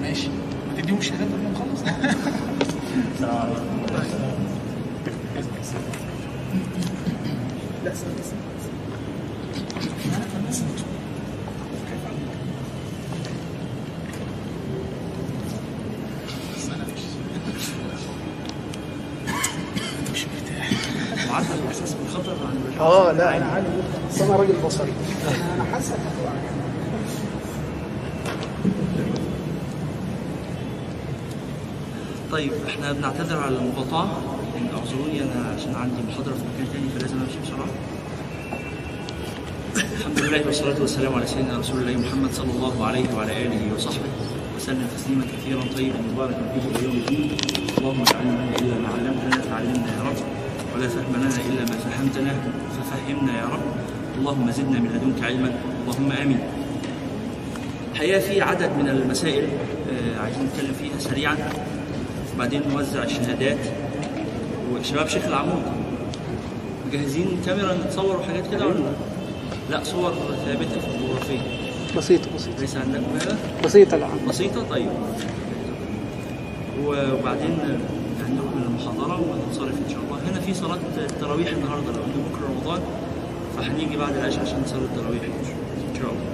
ماشي 0.00 0.28
ما 0.28 0.82
تديهم 0.82 0.98
الشهاده 0.98 1.24
قبل 1.24 1.42
ما 1.42 1.50
نخلص 1.50 1.80
السلام 3.14 3.36
عليكم 3.36 3.66
لا 7.84 7.92
استنى 7.92 8.12
استنى 8.20 8.40
مش 20.12 20.26
مرتاح 20.26 20.70
وعدى 21.30 21.46
الاحساس 21.62 21.94
بالخطر 21.94 22.30
عن 22.46 22.56
الرجال 22.56 22.80
آه 22.80 23.12
لا 23.12 23.36
أنا 23.36 23.44
عادي 23.46 23.66
جدا 23.66 24.08
بس 24.10 24.20
أنا 24.22 24.36
راجل 24.36 24.54
بصري 24.66 24.92
أنا 25.54 25.64
حاسس 25.72 25.90
هتقع 25.90 26.32
طيب 32.32 32.52
إحنا 32.86 32.98
بنعتذر 32.98 33.40
على 33.40 33.56
المقاطعة. 33.56 34.22
يعني 34.54 34.68
أعذروني 34.78 35.22
أنا 35.22 35.54
عشان 35.56 35.74
عندي 35.74 36.02
محاضرة 36.08 36.34
في 36.34 36.42
مكان 36.54 36.72
تاني 36.72 36.88
فلازم 36.88 37.16
أمشي 37.16 37.38
بسرعة. 37.44 37.68
الحمد 39.98 40.18
لله 40.20 40.46
والصلاة 40.46 40.80
والسلام 40.80 41.14
على 41.14 41.26
سيدنا 41.26 41.58
رسول 41.58 41.80
الله 41.80 42.00
محمد 42.06 42.32
صلى 42.32 42.50
الله 42.50 42.86
عليه 42.86 43.04
وعلى 43.16 43.46
آله 43.46 43.74
وصحبه. 43.74 44.10
وسلم 44.56 44.86
تسليما 44.96 45.24
كثيرا 45.24 45.62
طيبا 45.76 45.98
مباركا 46.12 46.38
فيه 46.54 46.78
إلى 46.78 46.84
يوم 46.84 46.96
الدين. 46.96 47.36
اللهم 47.78 48.00
اجعلنا 48.02 48.56
إلا 48.60 48.74
ما 48.78 48.88
علمتنا 48.88 49.42
فعلمنا 49.50 49.88
يا 49.96 50.02
رب. 50.08 50.20
ولا 50.74 50.88
فهم 50.88 51.12
لنا 51.16 51.36
إلا 51.48 51.62
ما 51.70 51.76
فهمتنا 51.86 52.34
ففهمنا 52.76 53.38
يا 53.38 53.44
رب. 53.44 53.66
اللهم 54.18 54.50
زدنا 54.50 54.78
من 54.78 54.90
لدنك 54.94 55.24
علما. 55.24 55.50
اللهم 55.84 56.12
آمين. 56.12 56.40
الحقيقة 57.92 58.20
في 58.20 58.40
عدد 58.40 58.70
من 58.78 58.88
المسائل 58.88 59.44
آه، 59.44 60.20
عايزين 60.22 60.42
نتكلم 60.42 60.74
فيها 60.80 60.98
سريعا. 60.98 61.36
وبعدين 62.36 62.62
نوزع 62.72 63.02
الشهادات 63.02 63.58
وشباب 64.72 65.08
شيخ 65.08 65.24
العمود 65.24 65.62
مجهزين 66.88 67.26
كاميرا 67.46 67.74
نتصور 67.74 68.16
وحاجات 68.16 68.44
كده 68.52 68.66
ولا 68.66 68.78
لا؟ 69.70 69.84
صور 69.84 70.12
ثابتة 70.46 70.80
فوتوغرافيه 70.80 71.38
بسيطة 71.96 72.28
بسيطة. 72.36 72.60
ليس 72.60 72.76
عندكم 72.76 73.04
هذا 73.20 73.36
بسيطة 73.64 73.94
الآن 73.96 74.10
بسيطة؟ 74.28 74.62
طيب. 74.70 74.88
وبعدين 76.86 77.58
هنكمل 78.20 78.62
المحاضره 78.68 79.20
وننصرف 79.20 79.72
إن 79.86 79.90
شاء 79.90 80.00
الله. 80.00 80.30
هنا 80.30 80.40
في 80.40 80.54
صلاة 80.54 80.78
التراويح 80.98 81.48
النهارده 81.52 81.86
لو 81.92 81.92
بكرة 82.02 82.48
رمضان 82.54 82.80
فهنيجي 83.56 83.96
بعد 83.96 84.16
العشاء 84.16 84.40
عشان 84.42 84.62
نصلي 84.64 84.78
التراويح 84.78 85.22
إن 85.22 85.94
شاء 86.00 86.10
الله. 86.10 86.26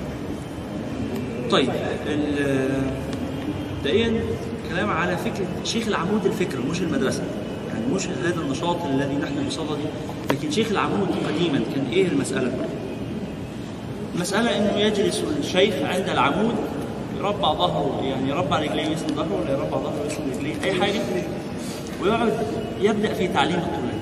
طيب 1.50 1.68
ال- 2.06 2.82
مبدئيا 3.78 4.20
كلام 4.72 4.90
على 4.90 5.16
فكرة 5.16 5.46
شيخ 5.64 5.88
العمود 5.88 6.26
الفكرة 6.26 6.60
مش 6.70 6.80
المدرسة. 6.80 7.22
يعني 7.68 7.94
مش 7.94 8.06
هذا 8.06 8.40
النشاط 8.40 8.84
الذي 8.84 9.14
نحن 9.14 9.46
بصدده 9.48 9.76
لكن 10.30 10.50
شيخ 10.50 10.70
العمود 10.70 11.08
قديما 11.28 11.60
كان 11.74 11.86
إيه 11.92 12.06
المسألة؟ 12.06 12.52
المساله 14.14 14.56
إنه 14.56 14.76
يجلس 14.76 15.24
الشيخ 15.40 15.74
عند 15.82 16.08
العمود 16.08 16.54
يربع 17.18 17.52
ظهره 17.52 18.00
يعني 18.04 18.30
يربع 18.30 18.58
رجليه 18.58 18.88
ويسند 18.88 19.12
ظهره 19.12 19.40
ولا 19.42 19.50
يربع 19.50 19.78
ظهره 19.78 20.02
ويسند 20.04 20.36
رجليه 20.36 20.54
أي 20.64 20.72
حاجة. 20.72 21.00
ويقعد 22.02 22.32
يبدأ 22.80 23.14
في 23.14 23.28
تعليم 23.28 23.58
الطلاب. 23.58 23.92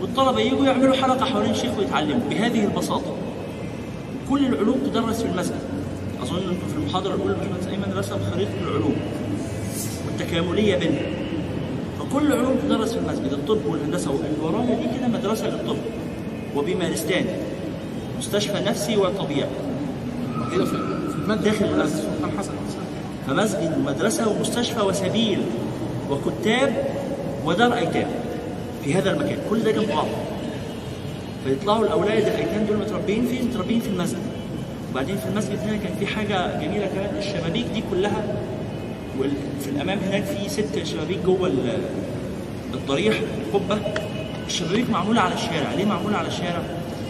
والطلبة 0.00 0.40
يجوا 0.40 0.66
يعملوا 0.66 0.94
حلقة 0.94 1.24
حوالين 1.24 1.50
الشيخ 1.50 1.78
ويتعلموا. 1.78 2.28
بهذه 2.30 2.64
البساطة 2.64 3.16
كل 4.30 4.46
العلوم 4.46 4.78
تدرس 4.86 5.22
في 5.22 5.28
المسجد 5.28 5.60
أظن 6.22 6.36
أنتم 6.36 6.68
في 6.68 6.76
المحاضرة 6.78 7.14
الأولى 7.14 7.34
باشمهندس 7.34 7.66
ايمن 7.66 7.98
رسم 7.98 8.18
خريطه 8.32 8.50
العلوم. 8.62 8.96
والتكامليه 10.24 10.76
بينها 10.76 11.02
فكل 11.98 12.26
العلوم 12.26 12.56
تدرس 12.68 12.92
في 12.92 12.98
المسجد 12.98 13.32
الطب 13.32 13.66
والهندسة 13.66 14.10
واللي 14.10 14.28
ورانا 14.42 14.74
دي 14.74 14.98
كده 14.98 15.08
مدرسة 15.08 15.48
للطب 15.48 15.76
وبمارستان 16.56 17.24
مستشفى 18.18 18.60
نفسي 18.66 18.96
وطبيعي. 18.96 19.48
داخل 21.44 21.64
المسجد. 21.64 22.04
فمسجد 23.26 23.78
ومدرسة 23.78 24.28
ومستشفى 24.28 24.80
وسبيل 24.80 25.38
وكتاب 26.10 26.72
ودار 27.44 27.74
أيتام 27.74 28.06
في 28.84 28.94
هذا 28.94 29.10
المكان. 29.10 29.38
كل 29.50 29.60
ده 29.62 29.70
جنب 29.70 29.88
بعض. 29.88 30.06
فيطلعوا 31.44 31.84
الأولاد 31.84 32.26
الأيتام 32.26 32.64
دول 32.68 32.76
متربيين 32.76 33.26
فين؟ 33.26 33.48
متربيين 33.50 33.80
في 33.80 33.88
المسجد. 33.88 34.18
وبعدين 34.92 35.16
في 35.16 35.26
المسجد 35.32 35.58
هنا 35.58 35.76
كان 35.76 35.92
في 36.00 36.06
حاجة 36.06 36.60
جميلة 36.60 36.86
كمان 36.86 37.16
الشبابيك 37.18 37.66
دي 37.74 37.82
كلها 37.90 38.24
وفي 39.18 39.70
الأمام 39.70 39.98
هناك 39.98 40.24
في 40.24 40.48
ست 40.48 40.82
شبابيك 40.84 41.18
جوه 41.26 41.46
ال- 41.48 41.78
الضريح 42.74 43.14
القبة 43.46 43.78
الشبابيك 44.46 44.90
معمولة 44.90 45.20
على 45.20 45.34
الشارع. 45.34 45.72
ليه 45.76 45.84
معمولة 45.84 46.16
على 46.16 46.28
الشارع؟ 46.28 46.62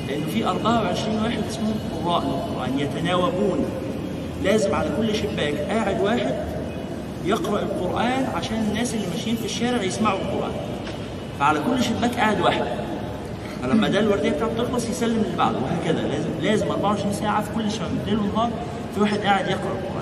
لأنه 0.09 0.27
في 0.35 0.47
24 0.47 1.23
واحد 1.25 1.39
اسمهم 1.51 1.75
قراء 2.05 2.21
للقرآن 2.25 2.79
يتناوبون. 2.79 3.65
لازم 4.45 4.75
على 4.75 4.89
كل 4.97 5.15
شباك 5.15 5.55
قاعد 5.55 6.01
واحد 6.01 6.35
يقرأ 7.25 7.61
القرآن 7.63 8.27
عشان 8.35 8.57
الناس 8.71 8.95
اللي 8.95 9.07
ماشيين 9.15 9.37
في 9.37 9.45
الشارع 9.45 9.83
يسمعوا 9.83 10.19
القرآن. 10.19 10.53
فعلى 11.41 11.61
كل 11.61 11.83
شباك 11.85 12.15
قاعد 12.15 12.41
واحد. 12.41 12.65
فلما 13.63 13.89
ده 13.89 13.99
الوردية 14.01 14.31
بتاعته 14.31 14.65
تخلص 14.65 14.89
يسلم 14.91 15.23
اللي 15.27 15.37
بعده. 15.39 15.59
وهكذا. 15.59 16.01
لازم 16.09 16.29
لازم 16.43 16.67
24 16.71 17.13
ساعة 17.13 17.43
في 17.43 17.49
كل 17.55 17.71
شباك 17.71 17.89
ليل 18.07 18.19
ونهار 18.19 18.51
في 18.95 19.01
واحد 19.01 19.19
قاعد 19.19 19.49
يقرأ 19.49 19.73
القرآن. 19.73 19.94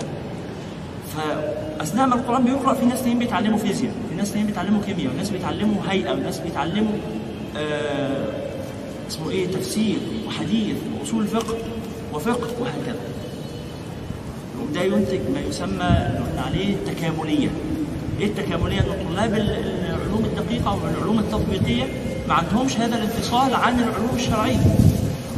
فأثناء 1.16 2.06
ما 2.06 2.14
القرآن 2.14 2.44
بيقرأ 2.44 2.74
في 2.74 2.86
ناس 2.86 2.98
تانيين 3.00 3.18
بيتعلموا 3.18 3.58
فيزياء 3.58 3.92
في 4.10 4.14
ناس 4.14 4.28
تانيين 4.30 4.46
بيتعلموا 4.46 4.80
كيمياء 4.86 5.12
وناس 5.14 5.30
بيتعلموا 5.30 5.76
هيئة 5.88 6.12
وناس 6.12 6.38
بيتعلموا 6.38 6.92
آه 7.56 8.24
اسمه 9.10 9.30
إيه 9.30 9.46
تفسير 9.46 9.96
وحديث 10.28 10.76
وأصول 11.00 11.26
فقه 11.26 11.54
وفقه 12.14 12.48
وهكذا. 12.60 12.96
وده 14.70 14.82
ينتج 14.82 15.20
ما 15.34 15.40
يسمى 15.48 16.08
عليه 16.46 16.74
التكامليه 16.74 17.48
إيه 18.20 18.26
التكاملية؟ 18.26 18.80
إن 18.80 19.06
طلاب 19.14 19.34
ال- 19.34 19.56
العلوم 19.90 20.24
الدقيقة 20.24 20.78
والعلوم 20.84 21.18
التطبيقية 21.18 21.84
ما 22.28 22.34
عندهمش 22.34 22.76
هذا 22.76 22.96
الانفصال 22.96 23.54
عن 23.54 23.78
العلوم 23.78 24.10
الشرعية. 24.14 24.56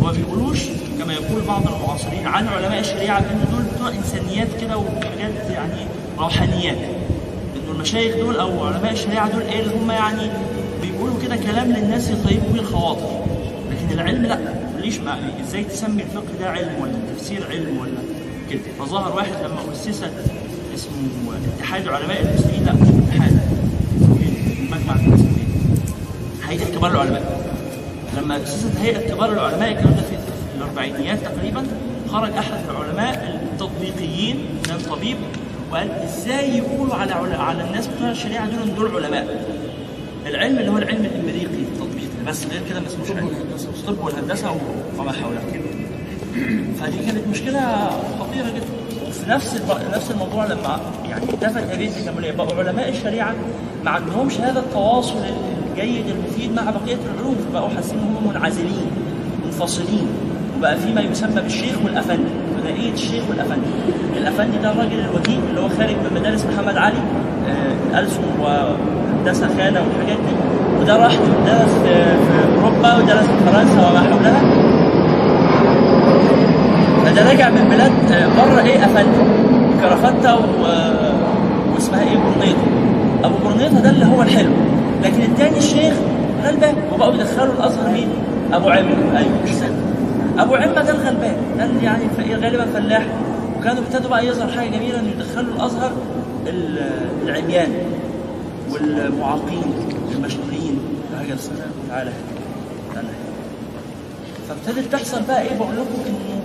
وما 0.00 0.12
بيقولوش 0.12 0.58
كما 0.98 1.12
يقول 1.12 1.42
بعض 1.48 1.62
المعاصرين 1.66 2.26
عن 2.26 2.48
علماء 2.48 2.80
الشريعة 2.80 3.20
بان 3.20 3.44
دول 3.52 3.63
إنسانيات 3.88 4.48
كده 4.60 4.76
وحاجات 4.78 5.50
يعني 5.50 5.86
روحانيات. 6.18 6.76
إنه 7.56 7.72
المشايخ 7.74 8.16
دول 8.16 8.36
أو 8.36 8.64
علماء 8.66 8.92
الشريعة 8.92 9.30
دول 9.32 9.42
إيه 9.42 9.60
اللي 9.60 9.74
هم 9.74 9.90
يعني 9.90 10.30
بيقولوا 10.82 11.14
كده 11.22 11.36
كلام 11.36 11.72
للناس 11.72 12.10
يطيبوا 12.10 12.52
بيه 12.52 12.60
الخواطر 12.60 13.24
لكن 13.70 13.94
العلم 14.00 14.22
لأ. 14.26 14.38
ليش 14.80 14.98
ما 14.98 15.18
إزاي 15.48 15.64
تسمي 15.64 16.02
الفقه 16.02 16.24
ده 16.40 16.50
علم 16.50 16.70
ولا 16.82 16.92
التفسير 16.92 17.46
علم 17.50 17.78
ولا 17.78 17.90
كده؟ 18.50 18.60
فظهر 18.78 19.16
واحد 19.16 19.32
لما 19.44 19.72
اسست 19.72 20.10
اسمه 20.74 20.92
اتحاد 21.58 21.88
علماء 21.88 22.20
المسلمين. 22.22 22.64
لأ 22.66 22.72
مش 22.72 22.88
اتحاد. 23.08 23.38
مجمع 24.70 24.94
المسلمين 24.94 25.46
هيئة 26.48 26.64
كبار 26.76 26.90
العلماء. 26.90 27.44
لما 28.18 28.42
أسست 28.42 28.76
هيئة 28.82 29.08
كبار 29.14 29.32
العلماء 29.32 29.68
الكلام 29.70 29.90
ده 29.94 30.02
في 30.02 30.16
الأربعينيات 30.58 31.18
تقريبا 31.20 31.66
خرج 32.14 32.32
أحد 32.32 32.52
العلماء 32.70 33.40
التطبيقيين 33.52 34.36
كان 34.68 34.78
طبيب 34.90 35.16
وقال 35.72 35.90
إزاي 35.90 36.58
يقولوا 36.58 36.94
على 36.94 37.12
عل- 37.12 37.40
على 37.40 37.64
الناس 37.64 37.86
بتوع 37.86 38.10
الشريعة 38.10 38.46
دول 38.50 38.62
إن 38.68 38.74
دول 38.74 39.04
علماء؟ 39.04 39.46
العلم 40.26 40.58
اللي 40.58 40.70
هو 40.70 40.78
العلم 40.78 41.04
الأمريكي 41.04 41.46
التطبيقي 41.46 42.06
بس 42.26 42.46
غير 42.46 42.60
كده 42.70 42.80
ما 42.80 42.86
اسموش 42.86 43.10
علم. 43.10 43.28
الطب 43.78 44.04
والهندسة 44.04 44.56
وما 44.98 45.12
حولها. 45.12 45.42
فدي 46.80 46.98
كانت 47.06 47.28
مشكلة 47.30 47.90
خطيرة 48.20 48.46
جدا. 48.56 48.66
وفي 49.08 49.30
نفس. 49.30 49.60
نفس 49.94 50.10
الموضوع 50.10 50.44
لما 50.46 50.80
يعني 51.08 51.22
انتفت 51.32 51.62
هذه 51.62 51.86
التكامليه 51.88 52.32
بقوا 52.32 52.58
علماء 52.58 52.88
الشريعة 52.88 53.34
ما 53.84 53.90
عندهمش 53.90 54.34
هذا 54.40 54.60
التواصل 54.60 55.16
الجيد 55.70 56.06
المفيد 56.06 56.52
مع 56.52 56.62
بقية 56.70 56.98
العلوم 57.14 57.36
فبقوا 57.50 57.68
حاسين 57.68 57.98
إن 57.98 58.16
هم 58.16 58.28
منعزلين 58.30 58.90
منفصلين. 59.44 60.08
وبقى 60.64 60.76
في 60.76 60.92
ما 60.92 61.00
يسمى 61.00 61.40
بالشيخ 61.42 61.74
والأفندي. 61.84 62.30
ثنائيه 62.62 62.92
الشيخ 62.92 63.22
والأفندي. 63.30 63.66
الأفندي 64.16 64.58
ده 64.62 64.70
الراجل 64.72 65.00
الوكيل 65.10 65.40
اللي 65.50 65.60
هو 65.60 65.68
خارج 65.68 65.90
من 65.90 66.20
مدارس 66.20 66.46
محمد 66.46 66.76
علي 66.76 66.96
آه، 67.48 68.00
ألسن 68.00 68.22
وهندسة 68.40 69.48
خانة 69.58 69.80
والحاجات 69.80 70.16
دي. 70.16 70.34
وده 70.80 70.96
راح 70.96 71.12
درس 71.46 71.72
في, 71.82 72.04
أوروبا 72.56 72.96
ودرس 72.96 73.24
في 73.26 73.50
فرنسا 73.50 73.90
وما 73.90 74.00
حولها. 74.00 74.40
فده 77.04 77.28
راجع 77.30 77.50
من 77.50 77.68
بلاد 77.70 78.12
آه، 78.12 78.26
بره 78.26 78.62
إيه 78.62 78.84
أفندي. 78.84 79.18
كرافتة 79.80 80.34
و... 80.36 80.40
واسمها 81.74 82.00
إيه 82.02 82.16
برنيطه 82.16 82.66
أبو 83.24 83.34
برنيطه 83.48 83.80
ده 83.80 83.90
اللي 83.90 84.06
هو 84.06 84.22
الحلو. 84.22 84.50
لكن 85.04 85.22
التاني 85.22 85.58
الشيخ 85.58 85.94
غلبان 86.44 86.74
وبقوا 86.94 87.14
يدخلوا 87.14 87.54
الأزهر 87.54 87.90
مين؟ 87.92 88.08
أبو 88.52 88.68
عمه 88.68 89.18
أيوه 89.18 89.30
مش 89.44 89.50
سهل. 89.50 89.83
أبو 90.38 90.54
عمة 90.54 90.82
ده 90.82 90.90
الغلبان 90.90 91.36
ده 91.58 91.82
يعني 91.82 92.04
غالبا 92.34 92.64
فلاح. 92.74 93.06
وكانوا 93.58 93.82
ابتدوا 93.82 94.10
بقى 94.10 94.26
يظهر 94.26 94.48
حاجة 94.52 94.68
جميلة 94.70 95.00
انه 95.00 95.10
يدخلوا 95.10 95.54
الأزهر 95.56 95.92
ال- 96.46 97.08
العميان 97.28 97.72
والمعاقين 98.70 99.62
المشلولين 100.14 100.78
هكذا 101.20 101.38
تعالى 101.90 102.12
تعالى 102.94 103.08
فابتدت 104.48 104.92
تحصل 104.92 105.22
بقى 105.28 105.42
إيه؟ 105.42 105.58
بقول 105.58 105.72
لكم 105.76 106.02
انه 106.06 106.40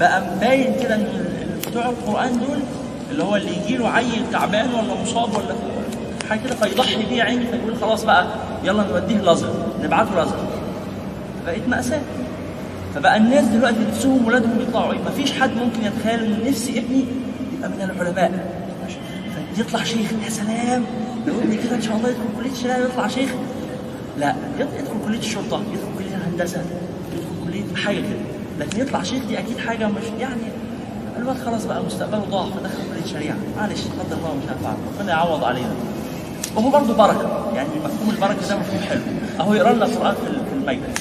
بقى 0.00 0.22
مبين 0.36 0.74
كده 0.82 0.94
إن 0.94 1.06
بتوع 1.70 1.86
القرآن 1.86 2.32
دول 2.32 2.58
اللي 3.10 3.24
هو 3.24 3.36
اللي 3.36 3.50
يجي 3.64 3.76
له 3.76 3.88
عيل 3.88 4.22
تعبان 4.32 4.66
ولا 4.74 5.02
مصاب 5.02 5.28
ولا 5.34 5.54
حاجة 6.30 6.40
كده 6.46 6.54
فيضحي 6.54 7.04
بيه 7.10 7.22
عيني 7.22 7.46
فيقول 7.46 7.76
خلاص 7.80 8.04
بقى 8.04 8.26
يلا 8.64 8.82
نوديه 8.92 9.16
الأزهر 9.16 9.54
نبعته 9.84 10.14
الأزهر. 10.14 10.46
بقت 11.46 11.68
مأساة. 11.68 12.00
فبقى 12.96 13.16
الناس 13.16 13.44
دلوقتي 13.44 13.76
نفسهم 13.90 14.26
ولادهم 14.26 14.60
يطلعوا 14.60 14.92
إيه 14.92 14.98
مفيش 14.98 15.32
حد 15.32 15.50
ممكن 15.50 15.84
يتخيل 15.84 16.20
إن 16.24 16.48
نفسي 16.48 16.78
ابني 16.78 17.04
يبقى 17.58 17.68
من 17.68 17.90
العلماء. 17.96 18.56
يطلع 19.58 19.82
شيخ 19.84 20.12
يا 20.24 20.30
سلام. 20.30 20.84
لو 21.26 21.34
ابني 21.38 21.56
كده 21.56 21.76
إن 21.76 21.82
شاء 21.82 21.96
الله 21.96 22.08
يدخل 22.08 22.22
كلية 22.40 22.50
الشريعة 22.52 22.78
ويطلع 22.78 23.08
شيخ. 23.08 23.30
لا 24.18 24.34
يد- 24.60 24.68
يدخل 24.78 24.94
كلية 25.06 25.18
الشرطة 25.18 25.62
يدخل 25.72 25.88
كلية 25.98 26.16
الهندسة 26.16 26.60
يدخل 27.12 27.44
كلية 27.50 27.84
حاجة 27.84 27.96
كده. 27.96 28.18
لكن 28.60 28.80
يطلع 28.80 29.02
شيخ 29.02 29.24
دي 29.28 29.38
أكيد 29.38 29.58
حاجة 29.58 29.86
مش 29.88 30.02
يعني 30.20 30.40
الواد 31.18 31.36
خلاص 31.46 31.64
بقى 31.64 31.82
مستقبله 31.84 32.24
ضاع 32.30 32.44
فدخل 32.46 32.78
كلية 32.92 33.04
الشريعة. 33.04 33.36
معلش 33.56 33.80
قدر 33.82 34.16
الله 34.16 34.34
مش 34.34 34.50
هينفع 34.50 34.72
ربنا 35.00 35.12
يعوض 35.12 35.44
علينا. 35.44 35.74
وهو 36.56 36.70
برضه 36.70 36.94
بركة. 36.94 37.50
يعني 37.54 37.68
مفهوم 37.84 38.10
البركة 38.10 38.48
ده 38.48 38.56
مفهوم 38.58 38.80
حلو. 38.88 39.00
أهو 39.40 39.54
يقرأ 39.54 39.72
لنا 39.72 39.84
قران 39.84 40.14
في 40.14 40.30
ال- 40.30 40.46
في 40.46 40.52
الميدان 40.54 40.94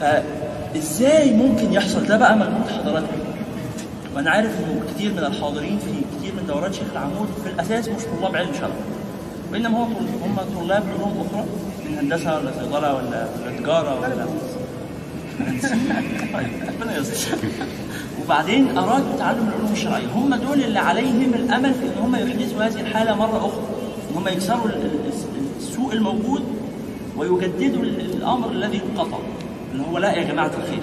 فازاي 0.00 1.32
ممكن 1.34 1.72
يحصل 1.72 2.06
ده 2.06 2.16
بقى 2.16 2.36
مجهود 2.36 2.68
حضراتكم 2.78 3.16
وأنا 4.16 4.30
عارف 4.30 4.50
إنه 4.58 4.80
كتير 4.94 5.12
من 5.12 5.18
الحاضرين 5.18 5.78
في 5.78 5.90
كتير 6.18 6.32
من 6.40 6.46
دورات 6.46 6.74
شيخ 6.74 6.86
العمود 6.92 7.28
في 7.44 7.50
الأساس 7.50 7.88
مش 7.88 8.02
طلاب 8.20 8.36
علم 8.36 8.48
شرع 8.60 8.70
وإنما 9.52 9.78
هو 9.78 9.82
هم 9.84 10.36
طلاب 10.60 10.82
علوم 10.98 11.26
أخرى 11.30 11.44
من 11.90 11.98
هندسة 11.98 12.36
ولا 12.38 12.50
صيدلة 12.60 12.76
ولا 12.78 12.92
ولا 12.92 13.26
تجارة 13.58 14.00
ولا 14.00 14.26
ربنا 16.68 16.98
يستر. 16.98 17.36
وبعدين 18.24 18.78
ارادوا 18.78 19.16
تعلم 19.18 19.48
العلوم 19.48 19.72
الشرعية. 19.72 20.06
هم 20.14 20.34
دول 20.34 20.64
اللي 20.64 20.78
عليهم 20.78 21.34
الأمل 21.34 21.74
في 21.74 21.80
إن 21.86 22.02
هم 22.02 22.16
يحدثوا 22.16 22.64
هذه 22.64 22.80
الحالة 22.80 23.14
مرة 23.14 23.36
أخرى. 23.38 23.62
إن 24.10 24.16
هم 24.16 24.28
يكسروا 24.28 24.66
ال- 24.66 24.72
ال- 24.74 25.12
السوء 25.60 25.92
الموجود 25.92 26.42
ويجددوا 27.16 27.82
ال- 27.82 28.00
الأمر 28.16 28.50
الذي 28.50 28.80
انقطع. 28.90 29.18
اللي 29.78 29.90
هو 29.90 29.98
لا 29.98 30.12
يا 30.12 30.24
جماعة 30.24 30.46
الخير. 30.46 30.82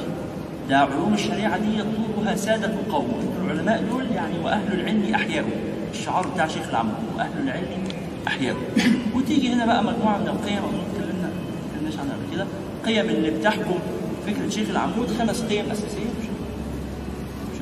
ده 0.70 0.78
علوم 0.78 1.14
الشريعة 1.14 1.58
دي 1.58 1.80
يطلبها 1.80 2.36
سادة 2.36 2.68
القوم. 2.68 3.08
العلماء 3.46 3.84
دول 3.92 4.06
يعني 4.16 4.40
وأهل 4.44 4.74
العلم 4.80 5.14
أحياء. 5.16 5.46
الشعار 5.92 6.28
بتاع 6.28 6.48
شيخ 6.48 6.70
العمود 6.70 6.96
وأهل 7.18 7.32
العلم 7.44 7.84
أحياء. 8.28 8.56
وتيجي 9.16 9.54
هنا 9.54 9.66
بقى 9.66 9.84
مجموعة 9.84 10.18
من 10.18 10.28
القيم 10.28 10.58
أظن 10.58 10.80
اتكلمنا 10.90 11.28
ما 11.28 11.66
اتكلمناش 11.66 12.00
عنها 12.00 12.14
قبل 12.14 12.36
كده. 12.36 12.46
قيم 12.86 13.10
اللي 13.10 13.32
بتحكم 13.32 13.80
فكرة 14.28 14.50
شيخ 14.50 14.70
العمود 14.70 15.08
خمس 15.20 15.42
قيم 15.42 15.66
أساسية. 15.72 16.10
مش 16.20 17.58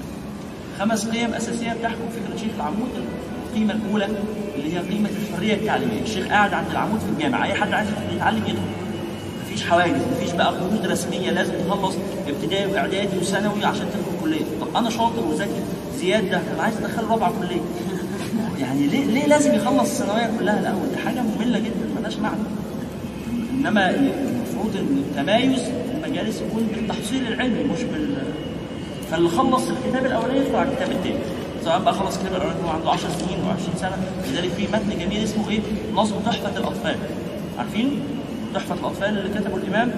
خمس 0.79 1.07
قيم 1.07 1.33
أساسية 1.33 1.73
بتحكم 1.73 2.09
فكرة 2.11 2.37
شيخ 2.37 2.51
العمود 2.55 2.89
القيمة 3.49 3.73
الأولى 3.73 4.07
اللي 4.55 4.73
هي 4.73 4.79
قيمة 4.79 5.09
الحرية 5.29 5.53
التعليمية. 5.53 6.01
الشيخ 6.01 6.27
قاعد 6.27 6.53
عند 6.53 6.69
العمود 6.71 6.99
في 6.99 7.09
الجامعة 7.09 7.45
أي 7.45 7.53
حد 7.53 7.73
عايز 7.73 7.89
يتعلم 8.15 8.43
يدخل. 8.47 8.82
مفيش 9.53 9.65
حواجز 9.65 10.01
مفيش 10.11 10.31
بقى 10.31 10.53
قيود 10.53 10.85
رسمية 10.85 11.31
لازم 11.31 11.53
تخلص 11.67 11.95
ابتدائي 12.27 12.71
وإعدادي 12.71 13.17
وثانوي 13.17 13.65
عشان 13.65 13.85
تدخل 13.85 14.21
كلية. 14.21 14.45
طب 14.61 14.67
أنا 14.75 14.89
شاطر 14.89 15.23
وذكي 15.29 15.61
زياد 15.97 16.29
ده 16.29 16.41
أنا 16.53 16.63
عايز 16.63 16.77
ادخله 16.77 17.11
رابعة 17.11 17.33
كلية. 17.39 17.61
يعني 18.61 18.87
ليه 18.87 19.05
ليه 19.05 19.25
لازم 19.25 19.53
يخلص 19.53 20.01
الثانوية 20.01 20.39
كلها؟ 20.39 20.59
الأول 20.59 20.89
دي 20.91 20.97
حاجة 20.97 21.21
مملة 21.21 21.59
جدا 21.59 21.99
ملهاش 21.99 22.17
معنى. 22.17 22.41
إنما 23.53 23.89
المفروض 23.89 24.75
إن 24.75 25.03
التمايز 25.09 25.61
المجالس 25.95 26.41
يكون 26.41 26.67
بالتحصيل 26.75 27.27
العلمي 27.27 27.63
مش 27.63 27.83
بال 27.83 28.15
فاللي 29.11 29.29
خلص 29.29 29.63
الكتاب 29.69 30.05
الأولاني 30.05 30.39
يدخل 30.39 30.55
على 30.55 30.69
الكتاب 30.69 30.91
الثاني 30.91 31.19
سواء 31.63 31.79
بقى 31.79 31.93
خلص 31.93 32.17
الكتاب 32.17 32.35
الأولاني 32.35 32.63
هو 32.65 32.69
عنده 32.69 32.89
10 32.89 33.09
سنين 33.09 33.37
و20 33.37 33.79
سنة 33.79 33.97
لذلك 34.31 34.49
في 34.49 34.67
متن 34.67 34.99
جميل 34.99 35.23
اسمه 35.23 35.49
إيه؟ 35.49 35.59
نظم 35.93 36.15
تحفة 36.25 36.57
الأطفال. 36.57 36.95
عارفين؟ 37.59 37.99
تحفة 38.53 38.75
الأطفال 38.75 39.17
اللي 39.17 39.39
كتبه 39.39 39.55
الإمام 39.57 39.91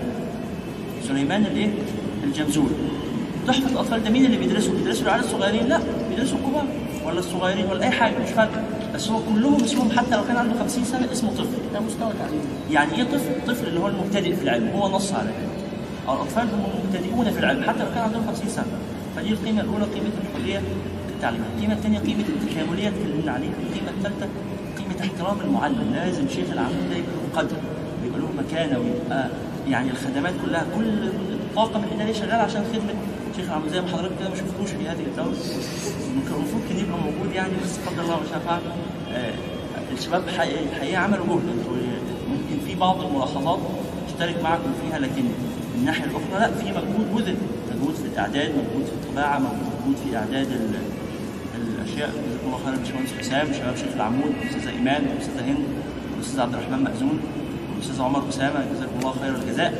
سليمان 1.08 1.46
الايه؟ 1.46 1.70
الجمزوري 2.24 2.76
تحفة 3.48 3.70
الأطفال 3.72 4.04
ده 4.04 4.10
مين 4.10 4.26
اللي 4.26 4.38
بيدرسه؟ 4.38 4.72
بيدرسوا 4.74 5.04
العيال 5.04 5.24
الصغيرين؟ 5.24 5.66
لا 5.68 5.80
بيدرسوا 6.10 6.38
الكبار 6.38 6.66
ولا 7.06 7.20
الصغيرين 7.20 7.66
ولا 7.66 7.84
أي 7.84 7.92
حاجة 7.92 8.14
مش 8.24 8.30
فارقة. 8.30 8.64
بس 8.94 9.10
هو 9.10 9.20
كلهم 9.34 9.64
اسمهم 9.64 9.92
حتى 9.92 10.16
لو 10.16 10.24
كان 10.28 10.38
عنده 10.38 10.54
50 10.60 10.84
سنة 10.84 11.12
اسمه 11.12 11.30
طفل. 11.32 11.58
ده 11.74 11.80
مستوى 11.80 12.12
تعليمي. 12.20 12.42
يعني 12.72 12.96
إيه 12.96 13.04
طفل؟ 13.04 13.32
طفل 13.48 13.68
اللي 13.68 13.80
هو 13.80 13.88
المبتدئ 13.88 14.36
في 14.36 14.44
العلم 14.44 14.68
هو 14.70 14.90
نص 14.90 15.14
على 15.14 15.30
كده. 15.30 16.14
الأطفال 16.14 16.44
هم 16.44 16.64
مبتدئون 16.86 17.32
في 17.32 17.40
العلم 17.40 17.64
حتى 17.64 17.80
لو 17.80 17.90
كان 17.96 18.04
عندهم 18.04 18.28
50 18.28 18.50
سنة. 18.50 18.66
فدي 19.16 19.30
القيمة 19.30 19.62
الأولى 19.62 19.84
قيمة 19.84 20.10
الحرية 20.24 20.62
التعليميه 21.16 21.46
القيمة 21.58 21.74
الثانية 21.74 22.00
قيمة 22.00 22.24
التكاملية 22.30 22.88
اتكلمنا 22.88 23.32
عليها 23.32 23.52
القيمة 23.68 23.90
الثالثه 23.98 24.28
قيمة 24.78 25.02
احترام 25.02 25.38
المعلم. 25.46 25.92
لازم 25.96 26.28
شيخ 26.36 26.46
العمود 26.54 26.90
ده 26.92 26.98
له 26.98 27.42
قدر. 27.42 27.56
مكانه 28.48 28.80
ويبقى 28.80 29.30
يعني 29.70 29.90
الخدمات 29.92 30.34
كلها 30.46 30.66
كل 30.76 30.88
الطاقم 31.34 31.84
الاداري 31.84 32.14
شغال 32.14 32.32
عشان 32.40 32.64
خدمة 32.74 32.94
شيخ 33.36 33.46
العمود 33.50 33.70
زي 33.70 33.82
ما 33.82 33.88
حضرتك 33.88 34.12
كده 34.20 34.30
ما 34.30 34.36
شفتوش 34.36 34.70
في 34.70 34.88
هذه 34.88 35.04
الدولة 35.12 35.38
المفروض 36.38 36.62
كان 36.70 36.80
يبقى 36.80 36.98
موجود 37.00 37.36
يعني 37.36 37.52
بس 37.64 37.78
قدر 37.88 38.04
الله 38.04 38.16
ما 38.20 38.26
شاء 38.32 38.40
فعل 38.40 38.60
آه، 39.14 39.34
الشباب 39.98 40.24
حقيقة 40.38 40.60
الحقيقة 40.72 40.98
عملوا 40.98 41.26
جهد. 41.26 42.06
ممكن 42.30 42.66
في 42.68 42.76
بعض 42.76 43.02
الملاحظات 43.06 43.60
اشترك 44.08 44.44
معكم 44.44 44.70
فيها 44.82 45.00
لكن 45.00 45.22
من 45.24 45.76
الناحية 45.80 46.04
الأخرى 46.04 46.40
لا 46.40 46.52
في 46.52 46.70
مجهود 46.72 47.16
بذل 47.16 47.36
مجهود 47.76 47.96
في 47.96 48.06
الإعداد 48.14 48.50
مجهود 48.50 48.86
في 48.86 48.92
الطباعة 49.08 49.40
مجهود 49.40 49.96
في 50.06 50.18
إعداد 50.18 50.48
ال- 50.52 50.80
الأشياء. 51.62 52.10
جزاكم 52.10 52.46
الله 52.48 52.60
خير 52.66 52.74
الباشمهندس 52.74 53.12
حسام 53.20 53.54
شباب 53.54 53.76
شيخ 53.76 53.88
العمود 53.96 54.32
الأستاذة 54.42 54.70
إيمان 54.74 55.06
الأستاذة 55.16 55.46
هند 55.52 55.58
الأستاذ 56.18 56.40
عبد 56.40 56.54
الرحمن 56.54 56.84
مأذون. 56.84 57.20
والأستاذ 57.86 58.06
عمر 58.06 58.30
أسامة 58.30 58.66
جزاكم 58.74 59.00
الله 59.00 59.14
خير 59.22 59.36
الجزاء 59.36 59.74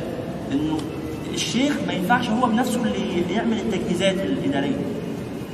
إنه 0.52 0.78
الشيخ 1.34 1.72
ما 1.86 1.92
ينفعش 1.92 2.28
هو 2.30 2.46
بنفسه 2.46 2.82
اللي 2.82 3.34
يعمل 3.34 3.56
التجهيزات 3.58 4.14
الإدارية. 4.14 4.76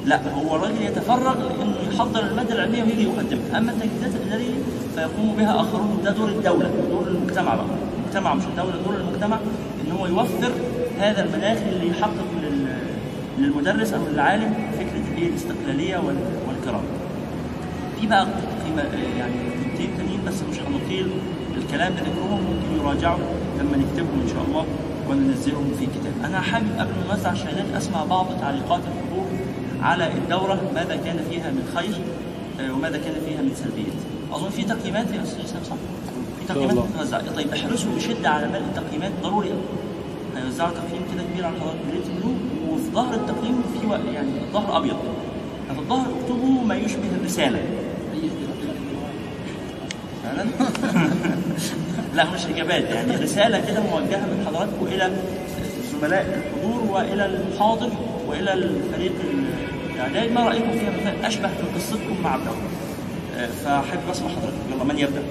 لا 0.07 0.21
هو 0.33 0.57
الراجل 0.57 0.83
يتفرغ 0.83 1.35
لأنه 1.39 1.75
يحضر 1.95 2.21
المادة 2.27 2.55
العلمية 2.55 2.83
ويجي 2.83 3.03
يقدمها 3.03 3.59
أما 3.59 3.73
التجهيزات 3.73 4.21
الإدارية 4.23 4.55
فيقوم 4.95 5.35
بها 5.39 5.61
آخرون 5.61 6.01
ده 6.05 6.11
دور 6.11 6.29
الدولة 6.29 6.71
دور 6.91 7.07
المجتمع 7.09 7.55
بقى. 7.55 7.65
المجتمع 8.05 8.35
مش 8.35 8.45
الدولة 8.45 8.73
دور 8.85 8.95
المجتمع 8.97 9.39
إن 9.87 9.93
هو 9.93 10.07
يوفر 10.07 10.53
هذا 11.01 11.25
المناخ 11.25 11.59
اللي 11.73 11.89
يحقق 11.89 12.27
لل- 12.43 12.77
للمدرس 13.39 13.93
أو 13.93 14.01
للعالم 14.13 14.55
فكرة 14.79 15.03
الإيه؟ 15.13 15.29
الاستقلالية 15.29 15.97
وال- 15.97 16.17
والكرامة. 16.49 16.85
في 18.01 18.07
بقى 18.07 18.27
يعني 19.19 19.33
قيمتين 19.65 19.91
تانيين 19.99 20.21
بس 20.27 20.35
مش 20.51 20.57
هنطيل. 20.59 21.07
الكلام 21.57 21.93
بذكرهم 21.93 22.41
ممكن 22.41 22.83
يراجعوا 22.85 23.19
لما 23.61 23.77
نكتبهم 23.77 24.21
إن 24.23 24.29
شاء 24.29 24.45
الله 24.49 24.67
وننزلهم 25.11 25.73
في 25.79 25.87
كتاب. 25.87 26.13
أنا 26.25 26.41
حابب 26.41 26.67
قبل 26.79 26.91
ما 27.09 27.15
نوزع 27.17 27.33
الشهادات 27.33 27.65
أسمع 27.77 28.05
بعض 28.05 28.27
تعليقات 28.41 28.81
الحضور 28.81 29.27
على 29.83 30.07
الدورة 30.13 30.61
ماذا 30.75 30.97
كان 30.97 31.17
فيها 31.31 31.51
من 31.51 31.73
خير 31.75 31.95
آه، 32.61 32.73
وماذا 32.73 32.97
كان 32.99 33.15
فيها 33.27 33.43
من 33.43 33.53
سلبيات. 33.57 33.99
أظن 34.33 34.51
في 34.51 34.63
تقييمات 34.65 35.07
يا 35.15 35.23
أستاذ 35.23 35.45
إسلام 35.45 35.65
صح؟ 35.65 35.77
في 36.41 36.47
تقييمات 36.55 36.77
بتتوزع 36.79 37.21
طيب 37.37 37.49
احرصوا 37.53 37.91
بشدة 37.97 38.29
على 38.31 38.49
ملء 38.49 38.59
التقييمات 38.77 39.13
ضروري 39.23 39.49
قوي. 39.49 39.61
هيوزعوا 40.37 40.71
تقييم 40.71 41.03
كده 41.15 41.23
كبير 41.33 41.47
على 41.47 41.55
حضرتك 41.61 41.77
بريد 41.91 42.03
بلو 42.23 42.33
وفي 42.75 42.91
ظهر 42.95 43.15
التقييم 43.15 43.63
في 43.81 43.87
وق- 43.87 44.13
يعني 44.15 44.29
الظهر 44.49 44.77
ابيض. 44.77 44.97
ففي 45.69 45.79
الظهر 45.79 46.07
اكتبوا 46.21 46.65
ما 46.65 46.75
يشبه 46.75 47.09
الرسالة. 47.21 47.63
لا 52.15 52.25
مش 52.31 52.47
إجابات 52.47 52.85
يعني 52.85 53.17
رسالة 53.17 53.61
كده 53.67 53.81
موجهة 53.81 54.19
من 54.21 54.45
حضراتكم 54.47 54.87
إلى 54.87 55.11
زملاء 55.93 56.43
الحضور 56.43 56.83
وإلى 56.91 57.27
الحاضر 57.27 57.91
وإلى 58.27 58.53
الفريق 58.53 59.13
الاعداد 59.95 60.33
ما 60.33 60.41
رأيكم 60.49 60.71
فيها 60.73 60.91
مثلا؟ 61.01 61.27
أشبه 61.29 61.49
في 61.49 61.63
قصتكم 61.79 62.17
مع 62.25 62.35
الدولة 62.35 62.57
آه، 63.37 63.47
فأحب 63.47 63.99
أسمع 64.11 64.29
حضرتك. 64.29 64.55
يلا 64.75 64.85
من 64.85 64.99
يبدأ؟ 64.99 65.23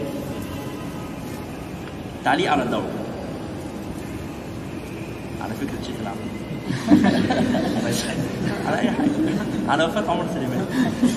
تعليق 2.26 2.52
على 2.52 2.64
الدولة 2.64 2.90
على 5.44 5.54
فكرة 5.54 5.78
شيخ 5.88 5.96
العمل 6.02 6.32
على 8.68 8.80
أي 8.80 8.92
حاجة. 8.92 9.08
على 9.70 9.84
وفاة 9.84 10.12
عمر 10.12 10.26
سليمان. 10.34 10.66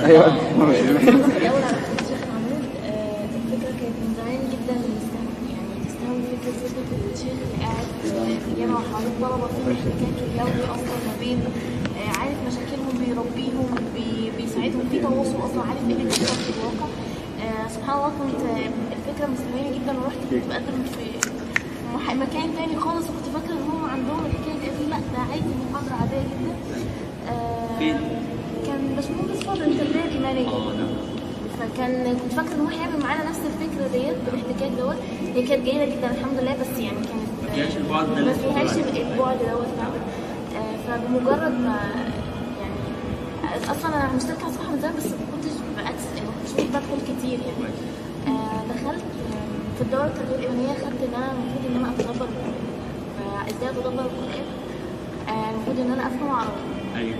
أيوه 0.04 0.26
الأول 0.26 0.74
على 0.76 0.98
فكرة 0.98 1.94
الشيخ 2.00 2.20
محمود 2.28 2.64
آه، 2.84 3.24
الفكرة 3.24 3.70
كانت 3.80 3.96
من 4.02 4.14
زمان 4.16 4.38
جدا 4.52 4.74
يستهوي 4.74 5.50
يعني 5.54 5.84
تستهوي 5.86 6.22
فكرة 6.32 6.68
فكرة 6.68 7.12
الشيخ 7.14 7.32
اللي 7.44 7.64
قاعد 7.64 8.33
في 8.44 8.48
الجامعة 8.52 8.80
وحواليه 8.80 9.08
الطلبة 9.08 9.46
في 9.46 9.72
احتكاك 9.72 10.16
اليومي 10.28 10.64
أصلا 10.74 10.96
ما 11.06 11.14
بين 11.20 11.38
آه، 11.98 12.18
عارف 12.20 12.36
مشاكلهم 12.48 12.94
بيربيهم 13.00 13.68
بي- 13.94 14.30
بيساعدهم 14.38 14.82
في 14.90 14.98
تواصل 14.98 15.38
أصلا 15.46 15.62
عارف 15.68 15.80
إيه 15.88 15.92
اللي 15.94 16.04
بيحصل 16.04 16.36
في 16.44 16.50
الواقع. 16.58 16.88
آه، 17.44 17.68
سبحان 17.74 17.96
الله 17.96 18.08
كنت 18.20 18.40
آه، 18.50 18.70
الفكرة 18.96 19.26
مستهوية 19.34 19.70
جدا 19.78 19.92
ورحت 20.00 20.20
كنت 20.30 20.44
بقدم 20.48 20.78
في 20.94 21.04
مكان 22.14 22.48
تاني 22.58 22.76
خالص 22.80 23.04
وكنت 23.08 23.26
فاكرة 23.36 23.54
إن 23.58 23.66
هم 23.72 23.84
عندهم 23.94 24.20
الحكاية 24.26 24.70
دي. 24.78 24.84
لا 24.90 24.96
ده 25.12 25.18
عادي 25.30 25.52
محاضرة 25.72 25.94
عادية 26.00 26.22
جدا. 26.30 26.54
فين؟ 27.78 27.96
كان 28.66 28.80
باشمهندس 28.96 29.40
الإيمانية 30.04 30.48
آه 30.48 30.72
نعم. 30.72 30.94
فكان 31.60 32.16
كنت 32.22 32.32
فاكرة 32.32 32.54
إن 32.54 32.60
هو 32.60 32.66
هيعمل 32.68 33.00
معانا 33.02 33.28
نفس 33.30 33.40
الفكرة 33.50 33.86
ديت 33.92 34.16
بالاحتكاك 34.26 34.70
دوت 34.78 34.96
هي 35.34 35.42
كانت 35.42 35.64
جيدة 35.64 35.84
جدا 35.84 36.10
الحمد 36.10 36.38
لله. 36.40 36.52
بس 36.60 36.78
يعني 36.78 36.96
كانت 36.96 37.14
ما 37.14 37.23
فيهاش 37.54 37.76
البعد 37.76 38.06
ده 38.06 38.18
اللي 38.18 38.30
ما 38.30 38.34
فيهاش 38.34 38.72
البعد 38.76 39.38
دوت 39.38 39.66
آه، 40.56 40.76
فبمجرد 40.88 41.52
ما 41.60 41.78
يعني 42.60 43.70
أصلا 43.70 43.88
أنا 43.96 44.12
مشتركه 44.16 44.40
على 44.44 44.48
الصفحة 44.50 44.72
من 44.72 44.80
زمان 44.80 44.94
بس 44.96 45.04
ما 45.06 45.26
كنتش 45.32 45.52
بأكس 45.76 46.04
ما 46.26 46.32
كنتش 46.40 46.52
بدخل 46.64 46.98
كتير 47.18 47.38
يعني. 47.38 47.74
آه، 48.26 48.62
دخلت 48.74 49.04
في 49.76 49.82
الدورة 49.82 50.06
التربوية 50.06 50.36
الإيمانية 50.38 50.74
خدت 50.74 51.00
إن 51.08 51.14
أنا 51.14 51.32
المفروض 51.32 51.64
إن 51.70 51.76
أنا 51.76 51.90
أتدبر 51.90 52.24
القرآن 52.24 52.54
فإزاي 53.18 53.70
أتدبر 53.70 53.88
القرآن؟ 54.02 54.44
آه، 55.28 55.50
المفروض 55.50 55.80
إن 55.80 55.92
أنا 55.92 56.06
أفهم 56.06 56.30
عربي. 56.30 56.60
أيوه. 56.96 57.16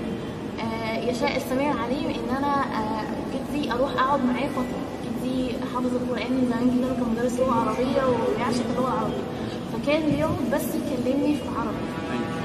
آه، 0.61 1.11
يشاء 1.11 1.37
السميع 1.37 1.73
العليم 1.73 2.07
إن 2.11 2.37
أنا 2.37 2.55
آه، 2.63 3.05
جدي 3.35 3.73
أروح 3.73 3.91
أقعد 3.93 4.21
معاه 4.25 4.49
فتره 4.49 4.81
جدي 5.05 5.53
حافظ 5.75 5.95
القرآن 5.95 6.33
من 6.33 6.47
زمان 6.51 6.71
جدا 6.77 6.93
وكان 6.93 7.13
مدرس 7.17 7.39
لغة 7.41 7.53
عربية 7.61 8.03
ويعشق 8.07 8.65
اللغة 8.71 8.89
العربيه 8.95 9.25
فكان 9.87 10.03
بيقعد 10.11 10.51
بس 10.53 10.63
يكلمني 10.63 11.35
في 11.37 11.43
العربي 11.43 11.85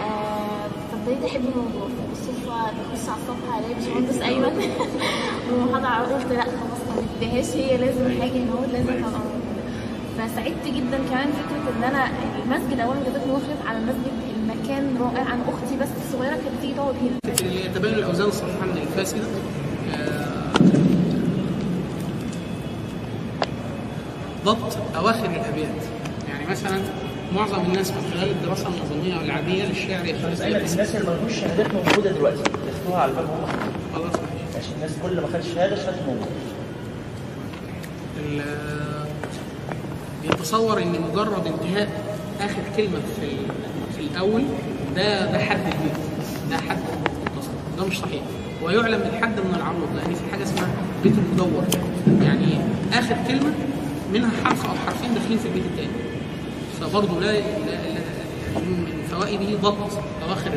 آه، 0.04 0.68
فابتديت 0.92 1.32
احب 1.32 1.42
الموضوع؟ 1.56 1.88
بالصدفه 2.10 2.56
بخش 2.56 3.10
على 3.10 3.18
الصفحة 3.22 3.60
ألاقي 3.60 3.74
باشمهندس 3.74 4.22
أيمن. 4.22 4.72
ومحاضره 5.54 5.88
عربي 5.88 6.14
قلت 6.14 6.32
لا 6.32 6.42
خلاص 6.44 6.82
ما 6.96 7.04
بديهاش 7.16 7.46
هي 7.56 7.78
لازم 7.78 8.22
حاجة 8.22 8.40
هو 8.52 8.64
لازم 8.74 8.90
ابقى 8.90 9.20
عربي 9.20 9.40
فسعدت 10.18 10.66
جدا 10.68 10.98
كمان 11.10 11.28
فكرة 11.32 11.74
إن 11.78 11.84
أنا 11.84 12.10
المسجد 12.46 12.80
اولا 12.80 13.00
جدتني 13.00 13.32
وصلت 13.32 13.66
على 13.68 13.78
المسجد. 13.78 14.12
المكان 14.40 14.98
رائع. 15.02 15.34
أنا 15.34 15.44
أختي 15.50 15.78
بس 15.82 15.88
الصغيرة 16.06 16.34
كانت 16.36 16.58
بتيجي 16.60 16.74
تقعد 16.74 16.96
هنا. 16.96 17.34
اللي 17.42 17.66
يتبين 17.66 17.94
الأوزان 17.94 18.28
الصحيحه 18.28 18.66
من 18.66 18.78
الفاسده 18.82 19.22
آه، 19.94 20.54
ضبط 24.46 24.78
أواخر 24.96 25.26
الأبيات. 25.26 25.84
يعني 26.30 26.48
مثلا 26.52 26.80
معظم 27.36 27.62
الناس 27.66 27.92
من 27.92 28.12
خلال 28.14 28.30
الدراسة 28.32 28.68
النظامية 28.68 29.18
والعاديه 29.18 29.64
للشعر 29.66 30.06
يخلص 30.06 30.42
أيوه 30.42 30.58
الناس 30.72 30.96
اللي 30.96 31.10
ما 31.10 31.16
لهمش 31.16 31.34
شهادات 31.40 31.74
موجودة 31.74 32.12
دلوقتي 32.12 32.38
ياخدوها 32.68 33.02
على 33.02 33.12
الباب 33.12 33.26
هم؟ 33.26 33.46
خلاص 33.96 34.12
ماشي. 34.14 34.58
عشان 34.60 34.74
الناس 34.76 34.92
كل 35.04 35.22
ما 35.22 35.28
خد 35.28 35.42
شهادة 35.56 35.76
شهادته 35.76 36.06
موجودة. 36.06 36.30
بيتصور 40.24 40.82
إن 40.82 40.92
مجرد 41.12 41.48
انتهاء 41.48 41.88
آخر 42.42 42.62
كلمة 42.78 43.00
في 43.22 43.28
في 43.98 44.02
الأول 44.12 44.44
ده 44.96 45.32
ده 45.32 45.40
حد 45.40 45.60
البيت 45.60 45.98
ده 46.52 46.58
حد 46.58 46.78
المتصل 47.28 47.52
ده 47.78 47.86
مش 47.86 48.00
صحيح. 48.00 48.22
ويعلم 48.64 49.02
الحد 49.02 49.40
من 49.40 49.54
العروض 49.56 49.88
لأن 49.96 50.14
في 50.16 50.22
حاجة 50.32 50.44
اسمها 50.44 50.68
بيت 51.04 51.14
المدور. 51.18 51.64
يعني 52.22 52.58
آخر 52.94 53.16
كلمة 53.28 53.52
منها 54.14 54.30
حرف 54.46 54.66
أو 54.66 54.72
حرفين 54.86 55.14
داخلين 55.14 55.38
في 55.38 55.46
البيت 55.48 55.64
الثاني 55.72 56.09
فبرضه 56.82 57.20
لا, 57.20 57.40
من 58.56 59.04
فوائده 59.12 59.58
ضبط 59.62 59.92
أواخر 60.28 60.52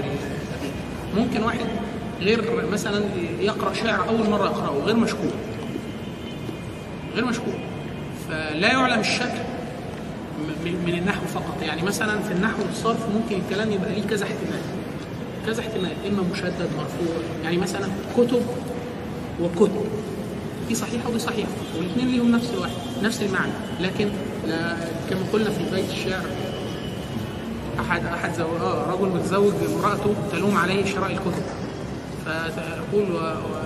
ممكن 1.16 1.42
واحد 1.42 1.66
غير 2.20 2.66
مثلا 2.72 3.04
يقرأ 3.40 3.74
شعر 3.74 4.08
أول 4.08 4.30
مرة 4.30 4.44
يقرأه 4.44 4.84
غير 4.84 4.96
مشكور 4.96 5.32
غير 7.14 7.24
مشكور 7.24 7.54
فلا 8.28 8.72
يعلم 8.72 9.00
الشكل 9.00 9.38
من 10.86 10.94
النحو 10.98 11.26
فقط. 11.26 11.62
يعني 11.62 11.82
مثلا 11.82 12.22
في 12.22 12.32
النحو 12.32 12.62
والصرف 12.62 13.08
ممكن 13.14 13.36
الكلام 13.36 13.72
يبقى 13.72 13.94
ليه 13.94 14.02
كذا 14.02 14.24
احتمال. 14.24 14.60
كذا 15.46 15.60
احتمال. 15.60 15.92
إما 16.08 16.22
مشدد 16.32 16.68
مرفوع. 16.78 17.16
يعني 17.44 17.56
مثلا 17.56 17.88
كتب 18.16 18.42
وكتب. 19.42 19.84
دي 20.68 20.74
صحيحة 20.74 21.08
ودي 21.08 21.18
صحيحة. 21.18 21.48
والاثنين 21.78 22.08
ليهم 22.08 22.30
نفس 22.30 22.50
الواحد 22.54 22.72
نفس 23.02 23.22
المعنى. 23.22 23.52
لكن 23.80 24.08
لا 24.46 24.76
كما 25.12 25.20
قلنا 25.32 25.50
في 25.50 25.64
بيت 25.74 25.90
الشعر. 25.90 26.22
احد 27.80 28.06
أحد 28.06 28.34
زو... 28.34 28.44
آه 28.44 28.92
رجل 28.92 29.08
متزوج 29.08 29.52
امراته 29.76 30.14
تلوم 30.32 30.56
عليه 30.56 30.84
شراء 30.84 31.10
الكتب. 31.10 31.42
فتقول 32.26 33.12
و... 33.12 33.16
و... 33.16 33.62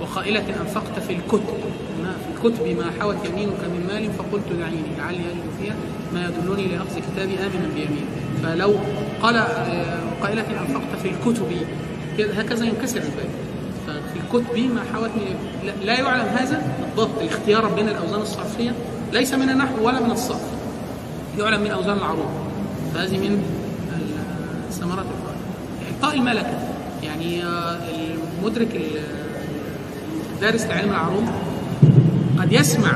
وقائلة 0.00 0.44
أنفقت 0.60 0.98
في 1.06 1.12
الكتب 1.12 1.58
ما 2.02 2.12
في 2.12 2.48
الكتب 2.48 2.66
ما 2.66 2.90
حوت 3.00 3.16
يمينك 3.24 3.60
من 3.60 3.86
مال 3.92 4.12
فقلت 4.12 4.44
دعيني 4.60 4.82
لعلي 4.98 5.16
أجد 5.16 5.50
فيها 5.60 5.74
ما 6.14 6.24
يدلني 6.24 6.66
لأخذ 6.66 7.00
كتابي 7.00 7.34
آمنا 7.34 7.68
بيمين 7.74 8.06
فلو 8.42 8.74
قال 9.22 9.36
آه، 9.36 10.00
قائلة 10.22 10.44
أنفقت 10.60 11.00
في 11.02 11.08
الكتب 11.08 11.46
هكذا 12.18 12.64
ينكسر 12.64 12.96
البيت. 13.00 13.34
ففي 13.86 14.38
الكتب 14.38 14.58
ما 14.74 14.82
حوت 14.94 15.10
لا 15.84 16.00
يعلم 16.00 16.28
هذا 16.28 16.62
بالضبط 16.96 17.18
الاختيار 17.20 17.68
بين 17.68 17.88
الأوزان 17.88 18.20
الصرفية. 18.20 18.74
ليس 19.12 19.34
من 19.34 19.50
النحو 19.50 19.86
ولا 19.86 20.00
من 20.00 20.10
الصرف. 20.10 20.49
يعلم 21.40 21.60
من 21.62 21.70
أوزان 21.70 21.96
العروض. 21.98 22.30
فهذه 22.94 23.18
من 23.18 23.42
ثمرات 24.70 25.04
الفوائد 25.04 25.40
إعطاء 26.02 26.14
الملكة 26.18 26.58
يعني 27.02 27.44
آه، 27.44 27.78
المدرك 28.38 28.76
ال- 28.76 29.00
الدارس 30.34 30.64
لعلم 30.66 30.90
العروض 30.90 31.24
قد 32.38 32.52
يسمع 32.52 32.92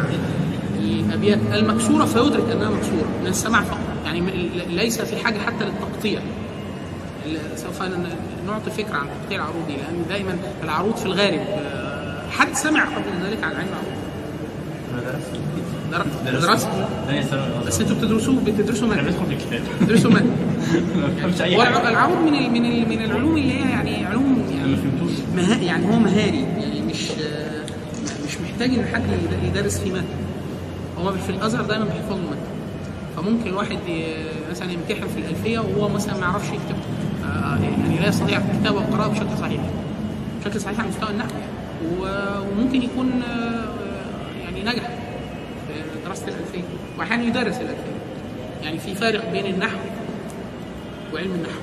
الأبيات 0.78 1.38
المكسورة 1.52 2.04
فيدرك 2.04 2.50
أنها 2.52 2.70
مكسورة 2.70 3.08
من 3.22 3.26
السماع 3.26 3.62
فقط. 3.62 3.78
يعني 4.04 4.20
ليس 4.68 5.00
في 5.00 5.24
حاجة 5.24 5.38
حتى 5.38 5.64
للتقطيع. 5.64 6.20
سوف 7.56 7.82
نعطي 8.46 8.70
فكرة 8.70 8.94
عن 8.96 9.06
تقطيع 9.22 9.38
العروض 9.38 9.68
لأن 9.68 10.04
دائما 10.08 10.36
العروض 10.64 10.96
في 10.96 11.06
الغالب 11.06 11.40
آه، 11.48 12.30
حد 12.30 12.54
سمع 12.54 12.84
قبل 12.84 13.26
ذلك 13.26 13.44
عن 13.44 13.50
علم 13.50 13.68
العروض؟ 13.68 14.03
درست؟ 16.26 16.42
درست 16.42 16.68
بس 17.66 17.80
أنتوا 17.80 17.96
بتدرسوا 17.96 18.34
في 18.42 19.32
الكتاب 19.32 19.62
بتدرسوا 19.80 20.10
مادة. 20.10 20.26
ما 21.00 21.06
بفهمش 21.16 21.40
أي 21.42 21.56
العروض 21.90 22.18
من 22.18 22.34
ال 22.34 22.50
من 22.50 22.64
ال 22.64 22.88
من 22.88 23.04
العلوم 23.04 23.36
اللي 23.36 23.52
هي 23.52 23.70
يعني 23.70 24.06
علوم 24.06 24.44
يعني 24.56 24.68
ما 24.70 24.76
فهمتوش. 24.76 25.12
مها 25.36 25.56
يعني 25.56 25.86
هو 25.94 25.98
مهاري. 25.98 26.40
يعني 26.58 26.80
مش 26.80 27.02
مش 28.28 28.38
محتاج 28.40 28.70
إن 28.74 28.84
حد 28.94 29.02
يد- 29.02 29.56
يدرس 29.56 29.78
فيه 29.78 29.92
مادة. 29.92 30.04
هو 30.98 31.12
في 31.12 31.30
الأزهر 31.30 31.62
دايما 31.62 31.84
بيحفظوا 31.84 32.16
مادة. 32.30 32.54
فممكن 33.16 33.50
الواحد 33.50 33.78
مثلا 34.50 34.72
يمتحن 34.72 35.08
في 35.08 35.18
الألفية 35.20 35.58
وهو 35.58 35.88
مثلا 35.88 36.14
ما 36.14 36.20
يعرفش 36.20 36.48
يكتب 36.48 36.76
آه، 37.24 37.58
يعني 37.62 37.98
لا 38.00 38.08
يستطيع 38.08 38.38
الكتابة 38.38 38.76
والقراءة 38.76 39.08
بشكل 39.08 39.38
صحيح. 39.40 39.60
بشكل 40.44 40.60
صحيح 40.60 40.80
على 40.80 40.88
مستوى 40.88 41.10
النحو. 41.10 41.28
وممكن 42.00 42.82
يكون 42.82 43.10
آه، 43.22 43.63
نجح 44.64 44.88
في 45.68 45.74
دراسة 46.04 46.28
الألفية 46.28 46.62
واحيانا 46.98 47.22
يدرس 47.24 47.56
الألفية. 47.56 47.94
يعني 48.62 48.78
في 48.78 48.94
فارق 48.94 49.30
بين 49.32 49.46
النحو 49.46 49.78
وعلم 51.14 51.34
النحو 51.34 51.58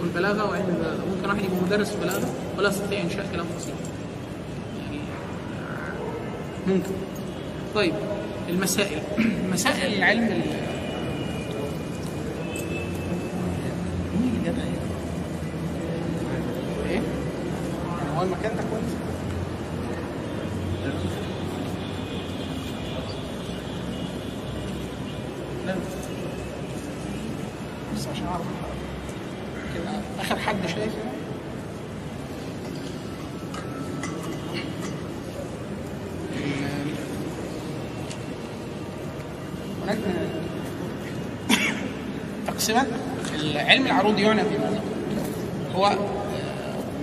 والبلاغة 0.00 0.50
وعلم 0.50 0.68
البلاغة. 0.68 1.04
ممكن 1.16 1.28
واحد 1.28 1.44
يبقى 1.44 1.56
مدرس 1.66 1.94
بلاغة 1.94 2.28
ولا 2.58 2.68
يستطيع 2.68 3.00
إنشاء 3.00 3.26
كلام 3.32 3.46
فصيح 3.58 3.74
يعني 4.82 4.98
آه، 4.98 6.70
ممكن. 6.70 6.90
طيب 7.74 7.94
المسائل. 8.48 8.98
مسائل 9.52 9.94
العلم 9.98 10.24
ال- 10.24 10.66
مين 14.20 14.28
اللي 14.34 14.44
جابها؟ 14.44 14.64
إيه؟ 16.90 17.00
هو 18.18 18.22
المكان 18.22 18.56
ده 18.56 18.62
كويس 18.62 18.92
لا 25.66 25.74
بس 27.96 28.06
عشان 28.06 28.26
اعرف 28.26 28.42
كده 29.74 29.90
اخر 30.20 30.38
حد 30.38 30.66
شايف 30.66 30.92
هناك 39.82 39.98
تقسيمات 42.66 42.86
العلم 43.40 43.86
العروض 43.86 44.18
يعنى 44.18 44.42
بماذا؟ 44.42 44.80
هو 45.74 45.98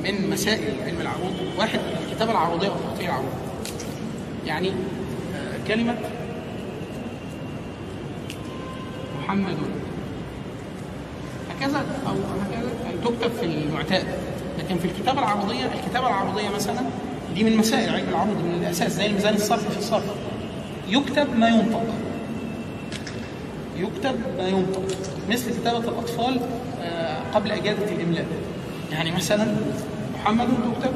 من 0.04 0.30
مسائل 0.30 0.74
علم 0.86 1.02
العروض 1.02 1.34
واحد 1.58 1.80
الكتابة 2.08 2.32
العروضية 2.32 2.70
وتقطيع 2.70 3.10
العروض 3.10 3.34
يعني 4.46 4.72
كلمة 5.68 5.96
محمد 9.24 9.58
هكذا 11.50 11.86
أو 12.08 12.14
هكذا 12.42 12.70
تكتب 13.04 13.32
في 13.40 13.46
المعتاد. 13.46 14.06
لكن 14.60 14.78
في 14.78 14.86
الكتابه 14.86 15.20
العرضيه 15.20 15.66
الكتابه 15.66 16.08
العرضيه 16.08 16.50
مثلا 16.50 16.82
دي 17.36 17.44
من 17.44 17.58
مسائل 17.58 17.90
علم 17.94 18.10
العروض 18.10 18.36
من 18.36 18.60
الأساس 18.64 18.92
زي 18.92 19.06
الميزان 19.06 19.34
الصرفي 19.34 19.70
في 19.70 19.78
الصرف. 19.78 20.04
يكتب 20.90 21.38
ما 21.38 21.48
ينطق. 21.48 21.84
يكتب 23.78 24.16
ما 24.38 24.48
ينطق. 24.48 24.84
مثل 25.30 25.52
كتابة 25.60 25.78
الأطفال 25.78 26.40
آه، 26.82 27.18
قبل 27.34 27.52
اجازه 27.52 27.96
الإملاء. 27.96 28.26
يعني 28.92 29.12
مثلا 29.12 29.56
محمد 30.16 30.48
تكتب 30.48 30.94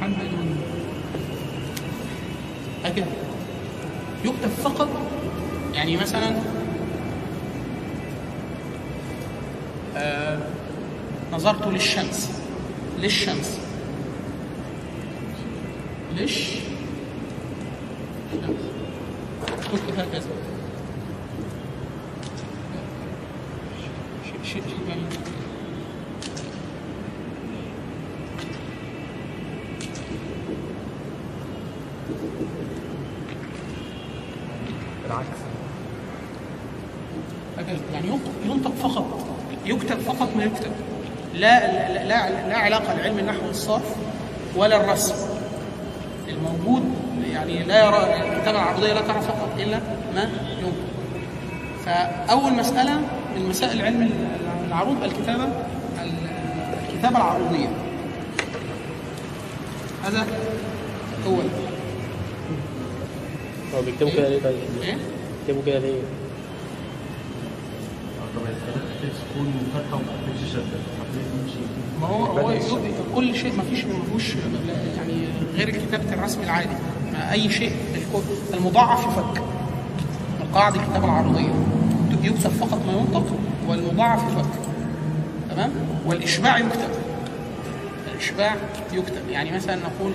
محمد 0.00 0.16
هكذا 2.84 3.06
يكتب 4.24 4.48
فقط 4.64 4.88
يعني 5.74 5.96
مثلا 5.96 6.36
آه، 9.96 10.38
نظرت 11.32 11.66
للشمس. 11.66 12.30
للشمس. 13.00 13.58
ليش 16.16 16.48
تكتب 19.72 19.98
هكذا. 19.98 20.51
شيء. 24.52 24.62
جميل 24.62 25.06
بالعكس 35.02 35.26
يعني 37.92 38.06
ينطق 38.06 38.32
ينطق 38.44 38.74
فقط 38.88 39.26
يكتب 39.66 40.00
فقط 40.00 40.36
ما 40.36 40.44
يكتب. 40.44 40.70
لا 41.34 41.72
لا 41.72 42.04
لا, 42.04 42.48
لا 42.48 42.56
علاقة 42.56 42.94
لعلم 42.94 43.18
النحو 43.18 43.46
والصرف 43.46 43.96
ولا 44.56 44.84
الرسم. 44.84 45.14
الموجود 46.28 46.94
يعني 47.32 47.62
لا 47.64 47.86
يرى 47.86 47.96
الكتابه 47.96 48.58
العربيه 48.58 48.92
لا 48.92 49.00
ترى 49.00 49.20
فقط 49.20 49.48
إلا 49.58 49.80
ما 50.14 50.22
ينطق. 50.60 50.72
فأول 51.84 52.52
مسألة 52.52 53.00
من 53.36 53.48
مسائل 53.48 53.82
علم 53.82 54.10
العروض 54.68 55.02
الكتابة 55.02 55.48
الكتابة 56.92 57.16
العروضية. 57.16 57.68
هذا 60.04 60.26
اول 61.26 61.44
هو 63.74 63.82
بيكتبوا 63.82 64.10
كده 64.10 64.28
ليه 64.28 64.40
طيب؟ 64.42 64.56
إيه؟ 64.82 64.96
بيكتبوا 65.46 65.62
كده 65.66 65.78
ليه؟ 65.78 66.00
تكون 69.34 69.52
فتحه 69.74 69.94
وما 69.96 70.04
يمشي 70.42 71.58
ما 72.00 72.06
هو 72.06 72.24
هو 72.24 72.54
كل 73.14 73.34
شيء 73.36 73.52
ما 73.56 73.62
فيش 73.62 73.84
ما 73.84 73.94
فيهوش 74.08 74.34
يعني 74.96 75.12
غير 75.56 75.68
الكتابة 75.68 76.14
الرسم 76.14 76.42
العادي. 76.42 76.68
ما 77.12 77.32
أي 77.32 77.50
شيء 77.50 77.72
المضاعف 78.54 79.00
يفك. 79.06 79.42
القاعدة 80.42 80.80
الكتابة 80.80 81.04
العرضية 81.04 81.52
يكتب 82.22 82.50
فقط 82.50 82.78
ما 82.86 82.92
ينطق 82.92 83.26
والمضاعف 83.68 84.22
يفك 84.22 84.50
تمام؟ 85.50 85.70
والإشباع 86.06 86.58
يكتب. 86.58 86.88
الإشباع 88.12 88.56
يكتب. 88.92 89.30
يعني 89.30 89.50
مثلا 89.52 89.76
نقول 89.76 90.12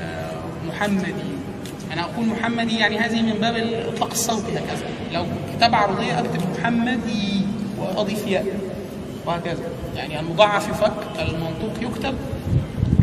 آه، 0.00 0.30
محمدي. 0.68 1.14
أنا 1.92 2.00
أقول 2.00 2.26
محمدي 2.26 2.78
يعني 2.78 2.98
هذه 2.98 3.22
من 3.22 3.32
باب 3.32 3.56
الإطلاق 3.56 4.10
الصوتي 4.10 4.52
هكذا. 4.52 4.84
لو 5.12 5.24
كتابة 5.56 5.76
عرضية 5.76 6.18
أكتب 6.18 6.40
محمدي 6.58 7.42
وأضيف 7.78 8.26
ياء 8.26 8.46
وهكذا. 9.26 9.62
يعني 9.96 10.20
المضاعف 10.20 10.68
يفك 10.68 10.92
المنطوق 11.18 11.72
يكتب. 11.82 12.14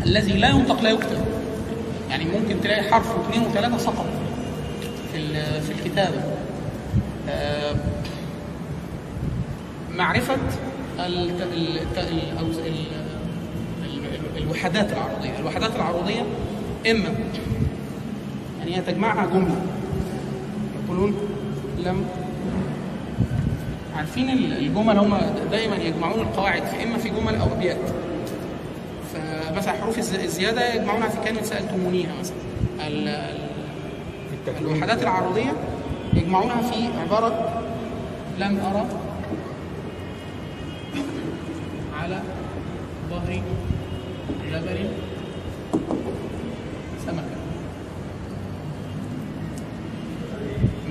الذي 0.06 0.32
لا 0.32 0.48
ينطق 0.48 0.82
لا 0.82 0.90
يكتب. 0.90 1.24
يعني 2.10 2.24
ممكن 2.24 2.60
تلاقي 2.60 2.90
حرف 2.90 3.18
واثنين 3.18 3.46
وثلاثة 3.46 3.78
سقط 3.78 4.06
في 5.12 5.32
في 5.60 5.72
الكتابة. 5.72 6.22
معرفة 9.98 10.34
الت- 10.98 11.42
الت- 11.54 11.98
ال- 11.98 12.86
الوحدات 14.36 14.92
العرضية. 14.92 15.38
الوحدات 15.38 15.76
العرضية 15.76 16.20
إما 16.90 17.14
يعني 18.58 18.76
هي 18.76 18.80
تجمعها 18.80 19.26
جملة. 19.26 19.56
يقولون 20.84 21.14
لم 21.84 22.04
عارفين 23.96 24.30
ال- 24.30 24.58
الجمل 24.58 24.98
هم 24.98 25.18
دايما 25.50 25.76
يجمعون 25.76 26.20
القواعد 26.20 26.62
في 26.62 26.84
اما 26.84 26.98
في 26.98 27.08
جمل 27.08 27.34
أو 27.34 27.46
أبيات. 27.52 27.76
فمثلا 29.14 29.72
حروف 29.72 29.98
الز- 29.98 30.14
الزيادة 30.14 30.74
يجمعونها 30.74 31.08
في 31.08 31.16
كلمة 31.28 31.42
سألتمونيها 31.42 32.10
مثلا. 32.20 32.36
ال- 32.86 33.08
ال- 33.08 34.56
الوحدات 34.60 35.02
العرضية 35.02 35.52
يجمعونها 36.14 36.62
في 36.62 36.88
عبارة 37.00 37.62
لم 38.38 38.58
أرى 38.60 38.86
على 42.08 42.20
ظهر 43.10 43.42
جبل 44.52 44.78
سمكة. 47.06 47.22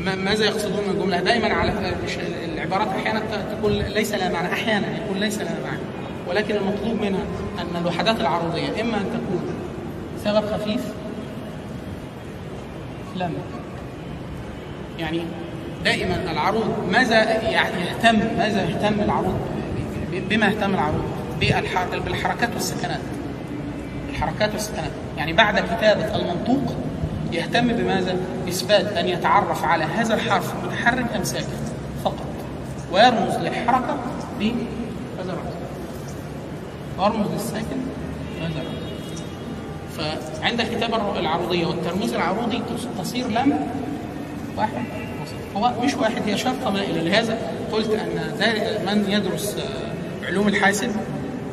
ما- 0.06 0.15
ماذا 0.15 0.45
يقصدون 0.45 0.84
من 0.88 0.95
الجملة؟ 0.95 1.19
دائما 1.19 1.53
على 1.53 1.73
العبارات 2.53 2.88
أحيانا 2.88 3.21
تكون 3.58 3.71
ليس 3.71 4.13
لها 4.13 4.30
معنى، 4.30 4.53
أحيانا 4.53 4.88
يكون 4.97 5.17
ليس 5.17 5.38
لها 5.39 5.58
معنى، 5.65 5.80
ولكن 6.27 6.56
المطلوب 6.56 7.01
منها 7.01 7.21
أن 7.60 7.82
الوحدات 7.82 8.19
العروضية 8.21 8.82
إما 8.82 8.97
أن 8.97 9.06
تكون 9.13 9.41
سبب 10.25 10.45
خفيف 10.45 10.82
لم. 13.15 13.34
يعني 14.99 15.21
دائما 15.86 16.32
العروض 16.32 16.88
ماذا 16.91 17.23
يعني 17.49 17.82
يهتم 17.86 18.19
ماذا 18.38 18.63
يهتم 18.63 18.99
العروض؟ 19.01 19.39
بما 20.12 20.46
يهتم 20.46 20.74
العروض 20.74 21.04
بالح- 21.39 21.98
بالحركات 22.06 22.50
والسكنات. 22.54 23.00
الحركات 24.10 24.54
والسكنات. 24.54 24.91
يعني 25.17 25.34
بعد 25.34 25.60
كتابة 25.60 26.15
المنطوق 26.15 26.74
يهتم 27.32 27.67
بماذا؟ 27.67 28.15
إثبات 28.50 28.86
أن 28.98 29.08
يتعرف 29.08 29.63
على 29.65 29.84
هذا 29.84 30.13
الحرف 30.13 30.54
متحرك 30.65 31.06
أم 31.15 31.24
ساكن 31.24 31.46
فقط. 32.06 32.26
ويرمز 32.91 33.36
للحركة 33.36 33.98
بهذا 34.39 34.54
الرمز 35.34 35.54
ويرمز 37.00 37.32
للساكن 37.34 37.78
بهذا 38.39 38.62
الرمز 38.62 39.22
فعند 40.41 40.60
الكتابة 40.60 41.20
العروضية 41.20 41.65
والترميز 41.65 42.13
العروضي 42.13 42.62
تصير 43.00 43.28
لم 43.28 43.60
واحد. 44.58 44.84
هو 45.56 45.72
مش 45.84 45.93
واحد 45.96 46.22
هي 46.26 46.38
شرطة 46.38 46.70
مائلة 46.70 47.02
لهذا 47.02 47.38
قلت 47.72 47.89
أن 47.89 48.20
من 48.86 49.06
يدرس 49.12 49.56
علوم 50.28 50.48
الحاسب 50.48 50.92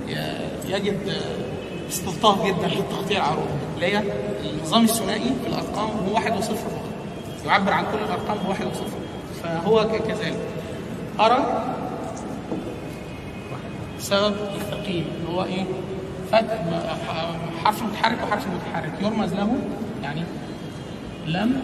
ي- 0.09 0.73
يجد 0.73 1.09
آه، 1.09 1.89
استلطاف 1.89 2.47
جدا 2.47 2.69
في 2.69 2.79
التغطية 2.79 3.17
العروضي 3.17 3.49
اللي 3.75 3.87
هي 3.87 4.03
النظام 4.51 4.85
الثنائي 4.85 5.31
في 5.43 5.49
الأرقام 5.49 5.91
هو 6.09 6.15
واحد 6.15 6.37
وصفر. 6.37 6.55
فقط 6.55 7.47
يعبر 7.47 7.73
عن 7.73 7.85
كل 7.85 7.99
الأرقام 8.05 8.37
بواحد 8.47 8.67
وصفر. 8.67 8.99
فهو 9.43 9.89
كذلك. 10.09 10.37
أرى 11.21 11.65
سبب 13.99 14.35
الثقيل 14.55 15.05
اللي 15.21 15.29
هو 15.37 15.45
إيه؟ 15.45 15.65
فتح 16.33 16.59
حرف 17.65 17.83
متحرك 17.83 18.19
وحرف 18.23 18.45
متحرك. 18.47 18.93
يرمز 19.03 19.35
له 19.35 19.57
يعني 20.03 20.23
لم 21.27 21.63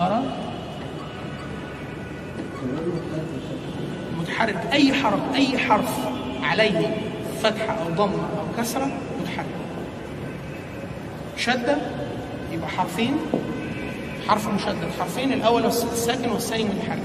أرى 0.00 0.22
متحرك 4.26 4.56
أي 4.72 4.92
حرف 4.94 5.20
أي 5.34 5.58
حرف 5.58 5.90
عليه 6.42 6.96
فتحة 7.42 7.72
أو 7.74 7.90
ضمة 7.94 8.22
أو 8.38 8.62
كسرة 8.62 8.88
متحرك 9.22 9.46
شدة 11.36 11.76
يبقى 12.52 12.68
حرفين. 12.68 13.16
حرف 14.28 14.48
مشدد 14.48 14.88
حرفين 15.00 15.32
الأول 15.32 15.66
الساكن 15.66 16.28
والثاني 16.30 16.64
متحرك 16.64 17.02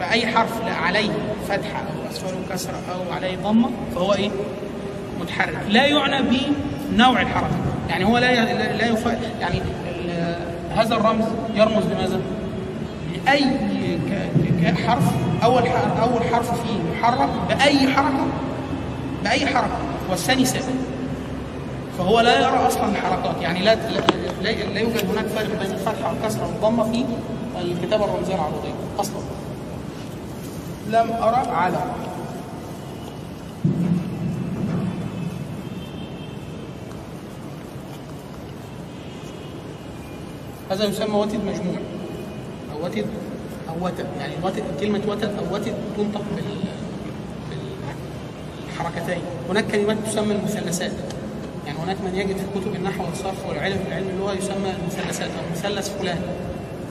فأي 0.00 0.26
حرف 0.26 0.64
لا 0.66 0.72
عليه 0.74 1.10
فتحة 1.48 1.78
أو 1.78 2.10
أسفله 2.10 2.38
كسرة 2.50 2.80
أو 2.94 3.12
عليه 3.14 3.36
ضمة 3.36 3.70
فهو 3.94 4.12
إيه؟ 4.14 4.30
متحرك 5.20 5.58
لا 5.68 5.86
يعنى 5.86 6.22
بنوع 6.92 7.20
الحركة. 7.22 7.56
يعني 7.90 8.04
هو 8.04 8.18
لا 8.18 8.44
لا 8.76 8.86
يف... 8.86 9.06
يعني 9.40 9.60
هذا 10.76 10.94
الرمز 10.96 11.24
يرمز 11.54 11.84
لماذا؟ 11.86 12.20
لأي 13.26 13.40
ك- 13.44 14.30
ك- 14.62 14.78
حرف 14.86 15.04
أول 15.44 15.68
حرف 15.68 16.00
أول 16.00 16.22
حرف 16.34 16.50
فيه 16.62 16.78
محرك 17.00 17.28
بأي 17.48 17.88
حركة؟ 17.88 18.26
بأي 19.24 19.46
حركة؟ 19.46 19.78
والثاني 20.10 20.44
ساكن 20.44 20.74
فهو 21.98 22.20
لا 22.20 22.38
يرى 22.40 22.66
أصلا 22.66 22.88
الحركات. 22.88 23.42
يعني 23.42 23.62
لا 23.62 23.74
لا, 23.74 24.00
لا, 24.42 24.80
يوجد 24.80 25.06
هناك 25.10 25.26
فرق 25.26 25.46
بين 25.62 25.72
الفتحه 25.72 26.08
والكسره 26.12 26.46
والضمه 26.46 26.92
في 26.92 27.04
الكتابه 27.60 28.04
الرمزيه 28.04 28.34
العربية 28.34 28.74
أصلا. 29.00 29.20
لم 30.90 31.10
أرى 31.22 31.50
على. 31.50 31.78
هذا 40.70 40.84
يسمى 40.84 41.14
وتد 41.16 41.34
مجموع 41.44 41.76
أو 42.72 42.84
وتد 42.84 43.06
أو 43.74 43.86
وتد 43.86 44.06
يعني 44.20 44.34
وتد 44.42 44.62
كلمة 44.80 45.00
وتد 45.08 45.30
أو 45.38 45.54
وتد 45.54 45.74
تنطق 45.96 46.22
بال 46.36 46.44
بالحركتين 48.66 49.22
هناك 49.50 49.64
كلمات 49.66 49.96
تسمى 50.06 50.34
المثلثات 50.34 50.92
يعني 51.66 51.78
هناك 51.78 51.96
من 52.00 52.14
يجد 52.14 52.36
في 52.36 52.60
كتب 52.60 52.74
النحو 52.74 53.04
والصرف 53.04 53.48
والعلم 53.48 53.78
العلم 53.88 54.08
اللغة 54.08 54.32
يسمى 54.32 54.70
المثلثات 54.82 55.28
أو 55.28 55.50
مثلث 55.52 55.88
فلان 55.98 56.18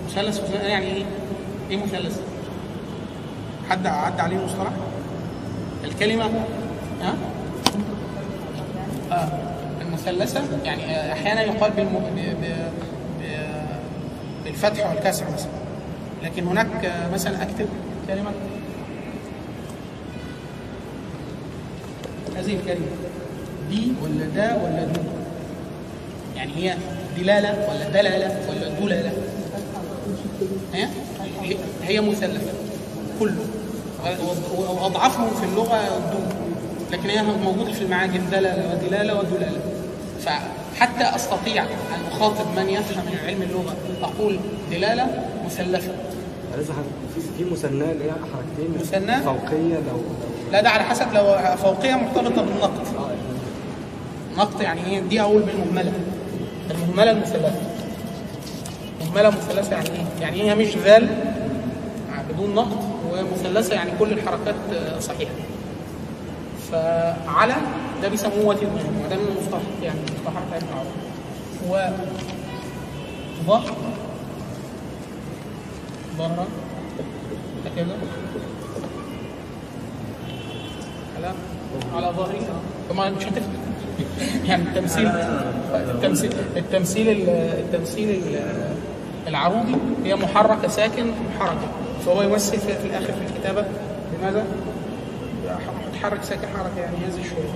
مثلث 0.07 0.39
فلان 0.39 0.65
يعني 0.69 0.85
إيه؟ 0.85 1.03
إيه 1.69 1.77
مثلث؟ 1.77 2.19
حد 3.69 3.87
عدى 3.87 4.21
عليه 4.21 4.37
مصطلح؟ 4.37 4.71
الكلمة 5.83 6.25
ها؟ 7.01 7.15
آه. 9.11 9.27
المثلثة 9.81 10.41
يعني 10.65 11.13
أحيانا 11.13 11.41
يقال 11.41 11.71
بالم... 11.71 11.99
ب... 12.15 12.19
ب... 12.19 12.45
ب... 13.21 14.47
الفتح 14.47 14.89
والكسر 14.89 15.25
مثلا 15.33 15.62
لكن 16.23 16.47
هناك 16.47 16.93
مثلا 17.13 17.43
أكتب 17.43 17.67
كلمة. 18.07 18.31
هذه 22.37 22.55
الكلمة. 22.55 22.87
دي 23.69 23.93
ولا 24.03 24.25
دا 24.35 24.55
ولا 24.55 24.85
دو 24.85 25.01
يعني 26.35 26.51
هي 26.55 26.77
دلالة 27.17 27.69
ولا 27.69 27.89
دلالة 27.89 28.39
ولا 28.49 28.69
دلالة. 28.79 29.11
هي 30.73 30.87
هي 31.83 32.01
مثلثة. 32.01 32.53
كله. 33.19 33.45
واضعفهم 34.81 35.29
في 35.29 35.45
اللغة 35.45 35.99
دو 36.11 36.19
لكن 36.91 37.09
هي 37.09 37.23
موجودة 37.23 37.73
في 37.73 37.81
المعاجم 37.81 38.21
دلالة 38.31 38.73
ودلالة 38.73 39.19
ودلالة. 39.19 39.61
فحتى 40.25 41.15
أستطيع 41.15 41.63
أن 41.63 42.11
أخاطب 42.11 42.45
من 42.55 42.69
يفهم 42.69 43.05
من 43.05 43.17
علم 43.27 43.41
اللغة 43.41 43.75
أقول 44.03 44.39
دلالة 44.71 45.25
مثلثة. 45.45 45.93
في 47.37 47.43
مثناه 47.51 47.91
اللي 47.91 48.03
هي 48.05 48.11
حركتين 48.11 48.77
مثناه؟ 48.81 49.21
فوقية 49.21 49.75
لو 49.75 50.01
لا 50.51 50.61
ده 50.61 50.69
على 50.69 50.83
حسب 50.83 51.13
لو 51.13 51.37
فوقية 51.57 51.95
مرتبطة 51.95 52.41
بالنقط 52.41 52.71
نقط 54.37 54.61
يعني 54.61 54.85
إيه؟ 54.85 54.99
دي 54.99 55.21
أقول 55.21 55.41
بالمهملة. 55.41 55.91
المهملة 56.71 57.11
المثلثة. 57.11 57.51
مهمله 59.01 59.29
مثلثة 59.29 59.71
يعني 59.75 59.89
إيه؟ 59.89 60.05
يعني 60.21 60.41
هي 60.43 60.55
مش 60.55 60.77
ذال؟ 60.77 61.07
بدون 62.33 62.55
نقط 62.55 62.83
ومثلثة 63.11 63.75
يعني 63.75 63.91
كل 63.99 64.11
الحركات 64.11 64.55
صحيحة. 64.99 65.31
فعلى 66.71 67.55
ده 68.01 68.07
بيسموه 68.09 68.45
مهم 68.45 69.05
وده 69.05 69.15
من 69.15 69.27
المصطلح 69.37 69.61
يعني 69.83 69.99
المصطلحات 69.99 70.63
العرب 70.63 70.87
و 71.69 71.93
ظهر 73.47 73.75
ظهرا 76.17 76.45
هكذا 77.65 77.97
على 81.17 81.33
على 81.95 82.13
ظهري. 82.17 82.39
طبعا 82.89 83.09
مش 83.09 83.23
هتفرق. 83.25 83.49
يعني 84.45 84.63
التمثيل 84.63 85.07
التمثيل 85.73 86.31
التمثيل 86.57 87.09
ال- 87.09 87.29
التمثيل 87.29 88.09
ال- 88.09 88.73
العروضي 89.27 89.75
هي 90.03 90.15
محركة 90.15 90.67
ساكن 90.67 91.05
محركه 91.35 91.67
فهو 92.05 92.21
يمثل 92.21 92.57
في, 92.57 92.71
الآخر 92.85 93.13
في 93.13 93.33
الكتابة. 93.35 93.65
لماذا؟ 94.19 94.45
تحرك 95.93 96.23
ساكن 96.23 96.47
حركة 96.57 96.79
يعني 96.79 96.95
ينزل 97.05 97.23
شوية. 97.23 97.53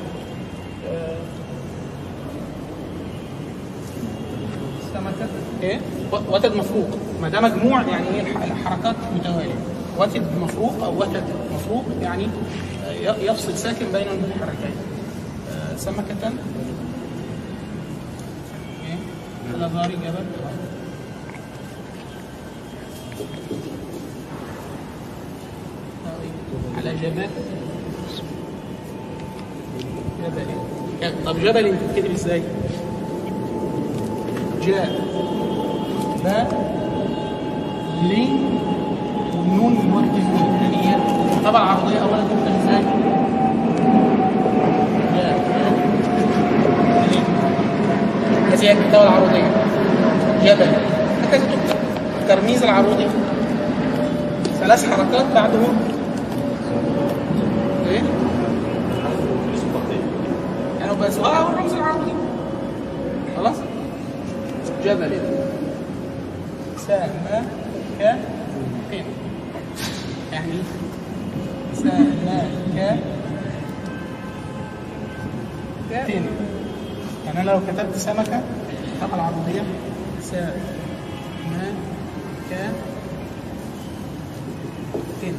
آه، 0.93 1.15
سمكة. 4.93 5.27
إيه؟ 5.63 5.79
وتد 6.31 6.55
مفروق 6.55 6.87
ما 7.21 7.29
ده 7.29 7.41
مجموع 7.41 7.81
يعني 7.81 8.07
إيه؟ 8.07 8.21
الح- 8.21 8.43
الحركات 8.43 8.95
متوالية. 9.15 9.53
وتد 9.99 10.23
مفروق 10.41 10.83
أو 10.83 11.01
وتد 11.01 11.23
مفروق 11.55 11.85
يعني 12.01 12.27
آه، 12.85 13.15
يفصل 13.15 13.57
ساكن 13.57 13.85
بين 13.93 14.07
الحركتين. 14.07 14.75
آه، 15.51 15.75
سمكة. 15.77 16.27
إيه؟ 18.87 18.97
على 19.55 19.67
ظهر 19.73 19.91
جبل. 19.91 20.25
على 26.77 26.95
جبل. 26.95 27.27
جبل. 30.23 30.45
طب 31.25 31.39
جبل 31.39 31.65
انت 31.65 31.79
بتكتب 31.91 32.11
إزاي؟ 32.11 32.41
جاء. 34.67 35.01
باء. 36.23 36.76
لين 38.03 38.39
والنون 39.37 39.77
يعني 40.61 40.77
هي 40.77 40.95
طبعا 41.45 41.63
العرضية 41.63 41.99
أولا 41.99 42.23
باء 42.23 42.83
لين 47.11 47.23
هذه 48.51 48.63
هي 48.65 48.71
الكتابة 48.71 49.03
العروضية 49.03 49.51
جبل. 50.43 50.67
هكذا 51.23 51.45
تكتب 51.45 51.77
الترميز 52.21 52.63
العروضي. 52.63 53.07
ثلاث 54.59 54.89
حركات 54.89 55.25
بعدهم 55.35 55.77
إيه؟ 57.89 58.01
يعني 60.79 60.91
هو 60.91 60.95
الرمز 61.49 61.73
العربي 61.73 62.11
خلاص؟ 63.37 63.55
جبل. 64.85 65.11
سامة. 66.87 67.56
ك 67.99 68.15
فين 68.89 69.05
يعني 70.31 70.51
سامة 71.73 72.43
ك 72.75 72.97
تين. 76.05 76.25
يعني 77.25 77.41
أنا 77.41 77.49
لو 77.49 77.59
كتبت 77.67 77.95
سمكة 77.95 78.41
الطاقة 78.93 79.15
العربية 79.15 79.63
سامة 80.21 81.73
ك 82.51 82.55
تين. 85.21 85.33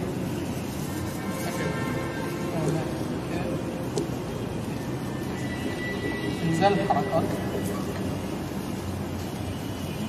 إنزال 6.49 6.73
الحركات. 6.73 7.23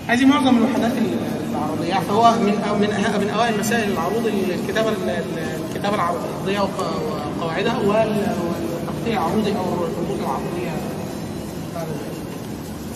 هذه 0.08 0.26
معظم 0.26 0.58
الوحدات 0.58 0.92
العرضية 1.80 2.08
فهو 2.08 2.32
من 2.40 2.46
من 2.82 2.88
أه- 2.88 3.18
من 3.20 3.30
أوائل 3.30 3.60
مسائل 3.60 3.92
العروض 3.92 4.26
الكتابة 5.72 5.96
العرضية 5.96 6.60
وق- 6.60 7.40
وقواعدها 7.40 7.78
وال- 7.78 8.36
والتقطيع 8.44 9.14
العروضي 9.14 9.52
أو 9.52 9.64
الرموز 9.64 10.20
العرضية. 10.20 10.72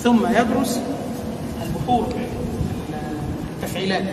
ثم 0.03 0.27
يدرس 0.27 0.79
البحور 1.63 2.07
التفعيلات. 3.63 4.03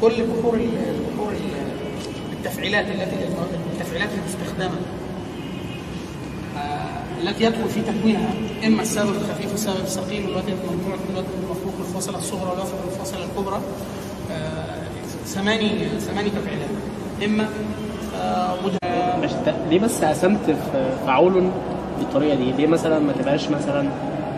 كل 0.00 0.10
بحور 0.26 0.54
ال- 0.54 0.70
بحور 1.16 1.32
ال- 1.32 2.36
التفعيلات 2.38 2.84
التي 2.86 3.16
التفعيلات 3.74 4.08
المستخدمة. 4.18 4.78
التي 7.22 7.44
يدخل 7.44 7.68
في 7.68 7.80
تكوينها 7.82 8.30
إما 8.66 8.82
السبب 8.82 9.08
الخفيف 9.14 9.50
والسبب 9.52 9.76
الثقيل 9.84 10.24
والوتد 10.24 10.48
المجموع 10.48 10.96
والوتد 11.08 11.28
المفروق 11.44 11.74
الفاصله 11.80 12.18
الصغرى 12.18 12.50
والوتد 12.50 12.74
الفاصله 12.92 13.24
الكبرى. 13.24 13.60
آه، 14.32 14.78
ثماني 15.26 15.70
ثماني 16.00 16.30
تفعيلات. 16.30 16.68
إما 17.24 17.48
آه، 18.22 18.54
مد- 18.64 19.24
مش 19.24 19.30
ت- 19.30 19.54
ليه 19.70 19.78
بس 19.78 20.04
قسمت 20.04 20.44
في 20.46 20.90
فعول 21.06 21.50
بالطريقة 21.98 22.34
دي؟ 22.36 22.52
ليه 22.52 22.66
مثلا 22.66 22.98
ما 22.98 23.12
تبقاش 23.12 23.48
مثلا 23.48 23.88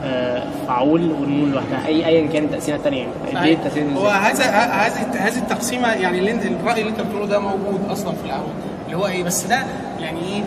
آه، 0.04 0.42
فعول 0.66 1.10
والنون 1.12 1.52
لوحدها؟ 1.52 1.86
اي 1.86 2.06
ايا 2.06 2.26
كان 2.26 2.44
التقسيمه 2.44 2.76
الثانية 2.78 3.06
يعني 3.32 3.46
ليه 3.46 3.54
التقسيمه 3.56 4.00
هو؟ 4.00 4.06
هذا 4.08 4.44
هذه 4.44 5.26
هذه 5.26 5.38
التقسيمة 5.38 5.92
يعني 5.92 6.18
اللي 6.18 6.32
الرأي 6.32 6.80
اللي 6.80 6.90
أنت 6.90 7.00
بتقوله 7.00 7.26
ده 7.26 7.38
موجود 7.38 7.80
أصلا 7.90 8.12
في 8.12 8.24
العروض 8.26 8.50
اللي 8.86 8.96
هو 8.96 9.06
إيه؟ 9.06 9.22
بس 9.24 9.46
ده 9.46 9.62
يعني 10.00 10.20
إيه؟ 10.20 10.42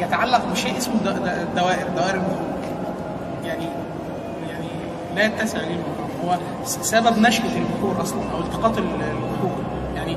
يتعلق 0.00 0.40
بشيء 0.52 0.76
اسمه 0.78 0.94
د- 1.04 1.08
د- 1.08 1.28
الدوائر 1.48 1.86
دوائر 1.96 2.14
البحور 2.14 2.40
يعني 3.44 3.64
يعني 4.50 4.66
لا 5.16 5.24
يتسع 5.24 5.58
ليه 5.58 5.80
هو 6.24 6.36
سبب 6.64 7.18
نشأة 7.18 7.44
البحور 7.56 8.02
أصلا 8.02 8.20
أو 8.34 8.38
التقاط 8.40 8.78
ال- 8.78 8.84
البحور 8.84 9.58
يعني 9.96 10.16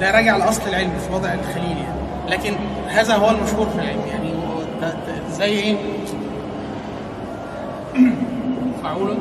ده 0.00 0.10
راجع 0.10 0.36
لأصل 0.36 0.62
العلم 0.68 0.92
في 1.08 1.14
وضع 1.14 1.32
الخليل 1.34 1.76
يعني. 1.78 2.00
لكن 2.28 2.54
هذا 2.88 3.14
هو 3.16 3.30
المشهور 3.30 3.66
في 3.68 3.74
العلم. 3.74 4.00
يعني 4.10 4.30
زي 5.32 5.44
إيه؟ 5.44 5.76
فعول 8.82 9.16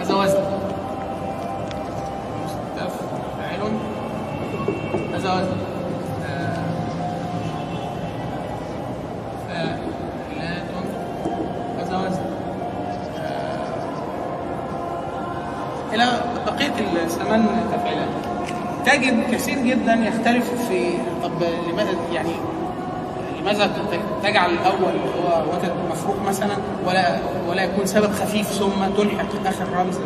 هذا 0.00 0.14
وزن. 0.14 0.44
مستف 2.44 2.96
فاعل 3.38 3.60
هذا 5.14 5.32
وزن. 5.34 5.56
تجد 19.10 19.34
كثير 19.34 19.58
جدا 19.58 19.94
يختلف 19.94 20.50
في 20.68 20.90
طب 21.22 21.30
لماذا 21.72 21.90
يعني 22.12 22.30
لماذا 23.40 23.70
تجعل 24.22 24.50
الأول 24.50 24.92
هو 25.24 25.42
وتد 25.52 25.72
مفروق 25.90 26.16
مثلا 26.28 26.56
ولا 26.86 27.18
ولا 27.48 27.62
يكون 27.64 27.86
سبب 27.86 28.12
خفيف 28.12 28.46
ثم 28.48 28.70
تلحق 28.98 29.46
آخر 29.46 29.64
رمز 29.76 29.98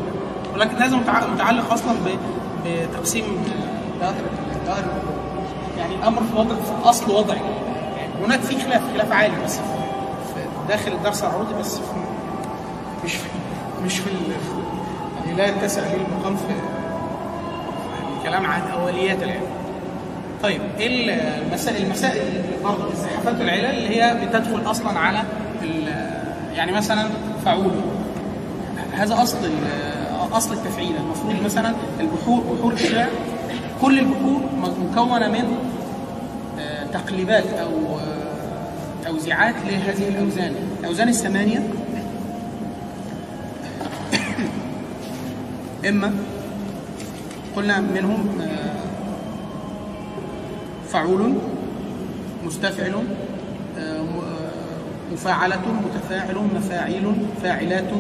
ولكن 0.55 0.77
متع- 0.97 1.27
متعلق 1.35 1.73
أصلا 1.73 1.93
بتقسيم 2.67 3.25
الحروف. 4.01 4.83
يعني 5.79 6.07
أمر 6.07 6.23
في 6.23 6.39
وضع 6.39 6.55
في 6.55 6.89
أصل 6.89 7.11
وضع 7.15 7.35
يعني 7.35 8.25
هناك 8.25 8.41
في 8.41 8.59
خلاف 8.61 8.83
خلاف 8.95 9.13
عالي 9.13 9.35
بس 9.45 9.57
في 9.59 10.41
داخل 10.69 10.93
الدرس 10.93 11.23
العروضي 11.23 11.55
بس 11.61 11.77
في 11.79 11.83
مش 13.05 13.15
في 13.15 13.29
مش 13.85 13.99
في 13.99 14.11
يعني 15.25 15.37
لا 15.37 15.47
يتسع 15.47 15.81
لي 15.83 15.95
المقام 15.97 16.37
في 16.37 16.43
الكلام 18.29 18.47
عن 18.47 18.61
أوليات 18.61 19.23
العلم. 19.23 19.43
طيب 20.43 20.61
إيه 20.79 21.11
المسائل 21.47 21.85
المسائل 21.85 22.43
برضه 22.65 22.91
الزحافات 22.93 23.41
العلل 23.41 23.65
اللي 23.65 24.03
هي 24.03 24.27
بتدخل 24.27 24.71
أصلا 24.71 24.99
على 24.99 25.23
يعني 26.55 26.73
مثلا 26.73 27.09
فعول. 27.45 27.71
هذا 28.93 29.23
أصل 29.23 29.37
أصل 30.33 30.53
التفعيل. 30.53 30.97
المفروض 30.97 31.43
مثلا 31.45 31.75
البحور 32.01 32.41
بحور 32.41 32.73
الشعر 32.73 33.09
كل 33.83 33.99
البحور 33.99 34.41
مكونة 34.91 35.29
من 35.29 35.57
آه، 36.61 36.87
تقليبات 36.87 37.47
أو 37.47 37.99
آه، 37.99 39.09
توزيعات 39.09 39.55
لهذه 39.67 40.09
الأوزان. 40.09 40.55
الأوزان 40.81 41.09
الثمانية 41.09 41.63
إما 45.89 46.13
قلنا 47.57 47.81
منهم 47.81 48.41
آه، 48.41 48.85
فعول 50.89 51.35
مستفعل 52.47 52.95
آه، 53.79 53.81
آه، 53.81 54.03
مفاعلة 55.13 55.61
متفاعل 55.85 56.37
مفاعيل 56.55 57.13
فاعلات 57.43 57.91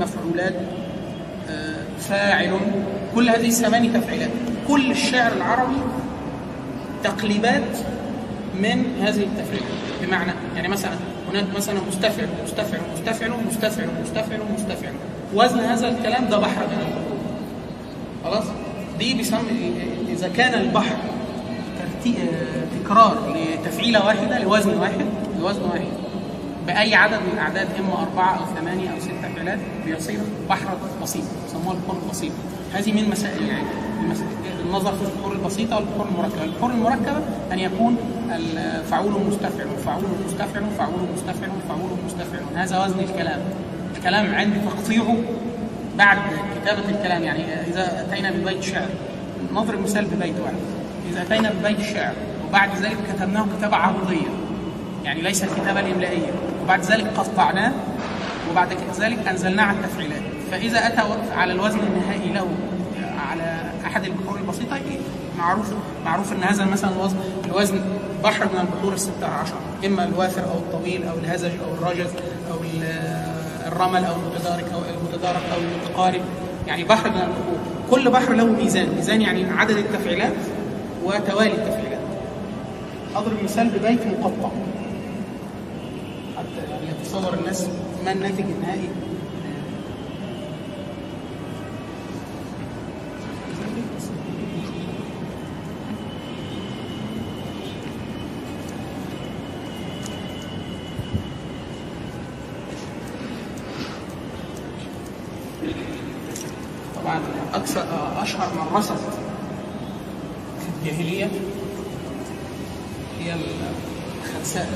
مفعولات 0.00 0.54
فاعل. 2.00 2.60
كل 3.14 3.28
هذه 3.28 3.48
الثماني 3.48 3.88
تفعيلات. 3.88 4.30
كل 4.68 4.90
الشعر 4.90 5.32
العربي 5.32 5.76
تقليبات 7.04 7.76
من 8.54 8.84
هذه 9.02 9.22
التفعيلات. 9.22 9.68
بمعنى 10.02 10.32
يعني 10.56 10.68
مثلا 10.68 10.92
هناك 11.30 11.44
مثلا 11.56 11.80
مستفعل 11.88 12.28
مستفعل 12.44 12.80
مستفعل 12.94 13.30
مستفعل 13.50 13.88
مستفعل 14.02 14.40
مستفعل. 14.54 14.92
وزن 15.34 15.58
هذا 15.58 15.88
الكلام 15.88 16.28
ده 16.28 16.38
بحر 16.38 16.66
خلاص؟ 18.24 18.44
دي 18.98 19.14
بيسمي 19.14 19.72
إذا 20.08 20.28
كان 20.28 20.60
البحر 20.60 20.96
تكرار 22.84 23.36
لتفعيلة 23.36 24.06
واحدة 24.06 24.38
لوزن 24.38 24.78
واحد 24.78 25.06
لوزن 25.40 25.62
واحد. 25.62 25.84
بأي 26.66 26.94
عدد 26.94 27.14
من 27.14 27.30
الاعداد 27.32 27.68
إما 27.78 28.02
أربعة 28.02 28.34
أو 28.38 28.44
ثمانية 28.60 28.88
أو 28.90 29.00
ست 29.00 29.10
فعلات 29.36 29.58
بيصير 29.86 30.18
بحر 30.50 30.68
بسيط 31.02 31.22
يسموها 31.48 31.74
البحور 31.76 31.96
البسيطه 32.04 32.34
هذه 32.74 32.92
من 32.92 33.10
مسائل 33.10 33.42
المس- 34.02 34.22
النظر 34.66 34.92
في 34.92 35.02
البحور 35.02 35.32
البسيطة 35.32 35.76
والبحور 35.76 36.06
المركبة. 36.08 36.44
البحور 36.44 36.70
المركبة 36.70 37.20
أن 37.52 37.58
يكون 37.58 37.96
الفعول 38.34 39.12
مستفعل 39.28 39.66
وفعول 39.78 40.04
مستفعل 40.26 40.62
وفعول 40.74 41.00
مستفعل 41.14 41.50
وفعول 41.64 41.90
مستفعل. 42.06 42.40
هذا 42.54 42.84
وزن 42.84 43.00
الكلام. 43.00 43.40
الكلام 43.96 44.34
عند 44.34 44.52
تقطيعه 44.66 45.16
بعد 45.98 46.18
كتابة 46.62 46.88
الكلام 46.88 47.22
يعني 47.22 47.44
إذا 47.66 48.06
أتينا 48.08 48.30
ببيت 48.30 48.62
شعر 48.62 48.88
نضرب 49.54 49.80
مثال 49.80 50.04
ببيت 50.04 50.34
واحد. 50.40 50.54
إذا 51.10 51.22
أتينا 51.22 51.52
ببيت 51.60 51.80
شعر 51.82 52.12
وبعد 52.48 52.70
ذلك 52.82 52.96
كتبناه 53.16 53.46
كتابة 53.58 53.76
عرضية 53.76 54.26
يعني 55.04 55.20
ليس 55.22 55.44
الكتابة 55.44 55.80
الإملائية 55.80 56.30
وبعد 56.62 56.80
ذلك 56.82 57.06
قطعناه 57.16 57.72
وبعد 58.50 58.68
ذلك 59.00 59.28
أنزلناه 59.28 59.64
على 59.64 59.76
التفعيلات. 59.76 60.22
فإذا 60.50 60.86
أتى 60.86 61.02
على 61.36 61.52
الوزن 61.52 61.78
النهائي 61.78 62.32
له 62.32 62.46
على 63.30 63.60
أحد 63.86 64.04
البحور 64.04 64.38
البسيطة 64.38 64.80
معروف 65.38 65.72
معروف 66.04 66.32
أن 66.32 66.42
هذا 66.42 66.64
مثلا 66.64 66.90
الوزن 66.90 67.16
الوزن 67.44 67.80
بحر 68.24 68.44
من 68.44 68.60
البحور 68.60 68.92
الستة 68.94 69.26
عشر. 69.26 69.54
إما 69.86 70.04
الوافر 70.04 70.42
أو 70.44 70.58
الطويل 70.58 71.08
أو 71.08 71.18
الهزج 71.18 71.50
أو 71.64 71.74
الرجز 71.74 72.10
أو 72.50 72.56
ال- 72.60 73.27
الرمل 73.78 74.04
أو 74.04 74.14
المتدارك 74.14 74.72
أو 74.74 74.80
المتدارك 74.98 75.42
أو 75.52 75.58
المتقارب 75.58 76.20
يعني 76.66 76.84
بحر 76.84 77.10
من 77.10 77.16
البحور 77.16 77.58
كل 77.90 78.10
بحر 78.10 78.32
له 78.34 78.44
ميزان. 78.44 78.88
ميزان 78.96 79.22
يعني 79.22 79.50
عدد 79.50 79.76
التفعيلات 79.76 80.32
وتوالي 81.04 81.52
التفعيلات. 81.54 82.00
أضرب 83.16 83.44
مثال 83.44 83.68
ببيت 83.68 84.00
مقطع. 84.06 84.48
حتى 86.36 86.70
يعني 86.70 86.86
يتصور 87.00 87.34
الناس 87.34 87.66
ما 88.04 88.12
الناتج 88.12 88.40
النهائي 88.40 88.88
طبعا 106.96 107.20
أكثر 107.54 107.84
اشهر 108.22 108.48
من 108.54 108.76
رصد 108.76 108.96
في 110.60 110.90
الجاهليه 110.90 111.30
هي 113.20 113.34
الخنساء 114.24 114.70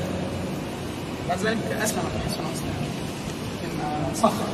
بعد 1.28 1.38
ذلك 1.38 1.59
اسلمت 1.82 2.12
حسن 2.26 2.40
اسلام 2.55 2.82
ان 3.64 4.14
صخر 4.14 4.46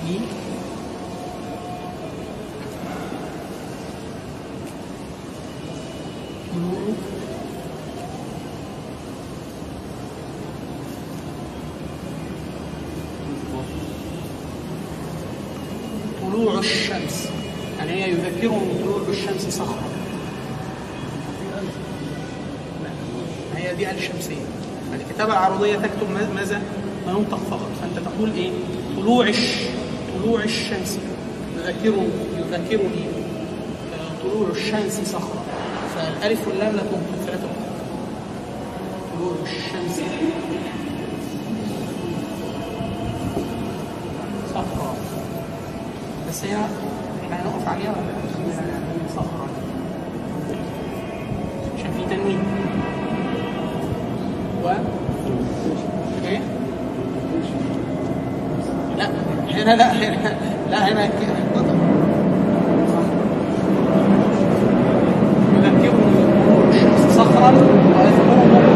مين 0.07 0.21
طلوع 6.53 6.93
طلوع 16.21 16.59
الشمس 16.59 17.29
يعني 17.79 17.91
هي 17.91 18.09
يذكرهم 18.11 18.67
طلوع 18.83 19.01
الشمس 19.09 19.53
صخرة 19.55 19.89
لا، 22.83 22.89
هي 23.59 23.75
دي 23.75 23.91
آلة 23.91 23.99
شمسية 24.01 24.35
الكتابة 24.93 25.31
العرضية 25.33 25.75
تكتب 25.75 26.09
ما- 26.13 26.33
ماذا؟ 26.35 26.61
ما 27.07 27.11
ينطق 27.11 27.37
فقط 27.51 27.69
فأنت 27.81 28.05
تقول 28.07 28.31
إيه؟ 28.33 28.51
طلوع 28.97 29.27
الش... 29.27 29.55
طلوع 30.23 30.43
الشمس 30.43 30.97
يذكرني 31.57 32.07
يذكرني 32.37 33.05
آه، 33.93 34.23
طلوع 34.23 34.49
الشمس 34.49 35.01
صخرة 35.11 35.43
فالألف 35.95 36.47
واللام 36.47 36.75
لا 36.75 36.81
تنطق 36.81 37.25
فلا 37.27 37.35
تنطق 37.35 37.69
طلوع 39.17 39.35
الشمس 39.59 40.01
صخرة 44.53 44.93
بس 46.29 46.43
هي 46.45 46.55
إحنا 47.23 47.35
هنقف 47.35 47.67
عليها 47.67 47.89
ولا 47.91 48.01
لا؟ 48.01 48.79
صخرة 49.15 49.47
عشان 51.77 51.91
في 51.91 52.15
تنوين 52.15 52.39
و 54.63 54.69
إيه؟ 56.27 56.39
لا 58.97 59.09
هنا 59.51 59.75
لا 59.75 59.91
هنا 59.93 60.35
لا 60.71 60.87
هنا 60.87 61.09
صخرا 67.19 67.51
ويذكرهم 67.51 68.68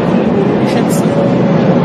schätzen. 0.68 1.83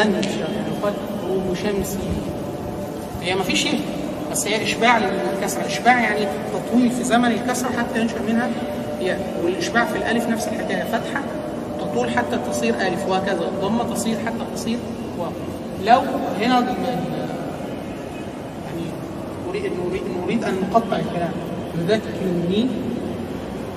ال- 0.00 0.08
من 0.08 0.12
باب 0.12 0.14
التغني 0.14 0.18
مش 0.18 0.26
يعني 0.26 0.72
فجر 0.82 1.54
شمسي 1.54 1.98
هي 3.22 3.34
ما 3.34 3.42
فيش 3.42 3.64
ياء 3.66 3.80
بس 4.32 4.46
هي 4.46 4.62
إشباع 4.62 4.98
للكسرة 4.98 5.66
إشباع 5.66 6.00
يعني 6.00 6.26
تطويل 6.52 6.90
في 6.90 7.04
زمن 7.04 7.24
الكسرة 7.32 7.68
حتى 7.68 8.00
ينشأ 8.00 8.14
منها. 8.28 8.50
ياء 9.00 9.40
والإشباع 9.44 9.84
في 9.84 9.96
الألف 9.96 10.28
نفس 10.28 10.48
الحكاية. 10.48 10.84
فتحة 10.84 11.22
تطول 11.80 12.10
حتى 12.10 12.38
تصير 12.50 12.74
ألف 12.74 13.08
وهكذا. 13.08 13.48
الضمة 13.48 13.94
تصير 13.94 14.16
حتى 14.26 14.44
تصير 14.54 14.78
واو. 15.18 15.30
لو 15.84 16.00
هنا 16.40 16.60
يعني 16.60 16.66
نريد 19.48 19.72
نريد, 19.88 20.02
نريد 20.24 20.44
أن 20.44 20.54
نقطع 20.70 20.96
الكلام. 20.96 21.32
يذكرني 21.78 22.66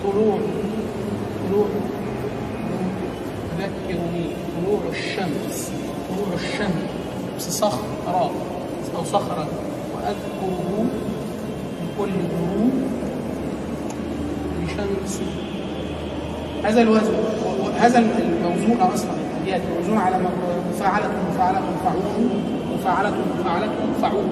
طلوع 0.03 0.37
طلوع 1.49 1.65
يذكرني 3.59 4.25
طلوع 4.65 4.79
الشمس. 4.91 5.71
الشمس 6.33 7.49
صخرة 7.59 8.31
أو 8.97 9.03
صخرة 9.03 9.47
وأذكره 9.95 10.85
بكل 11.81 12.09
غروب 12.11 12.71
بشمس 14.61 15.21
هذا 16.63 16.81
الوزن 16.81 17.13
هذا 17.77 17.99
الموزون 17.99 18.77
أصلا 18.93 19.09
الأبيات 19.37 19.61
موزون 19.77 19.97
على 19.97 20.17
مفاعلة 20.73 21.07
مفاعلة 21.33 21.59
فعول 21.85 22.29
مفاعلة 22.79 23.13
مفاعلة 23.39 23.69
فعول 24.01 24.25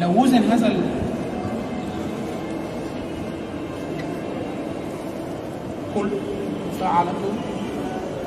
لو 0.00 0.22
وزن 0.22 0.42
هذا 0.42 0.66
ال- 0.66 1.04
كل 5.94 6.08
فعلة 6.80 7.10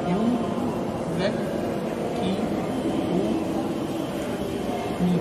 يو 0.07 0.17
ذك 1.19 1.31
كي 2.21 2.33
هو 3.13 3.31
مي 5.05 5.17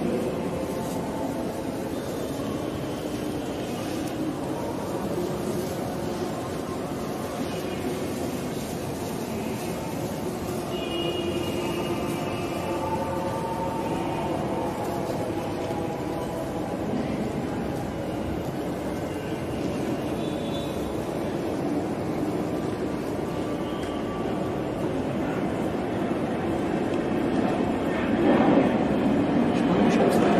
مش 29.52 29.58
مهم 29.60 29.86
مش 29.86 29.94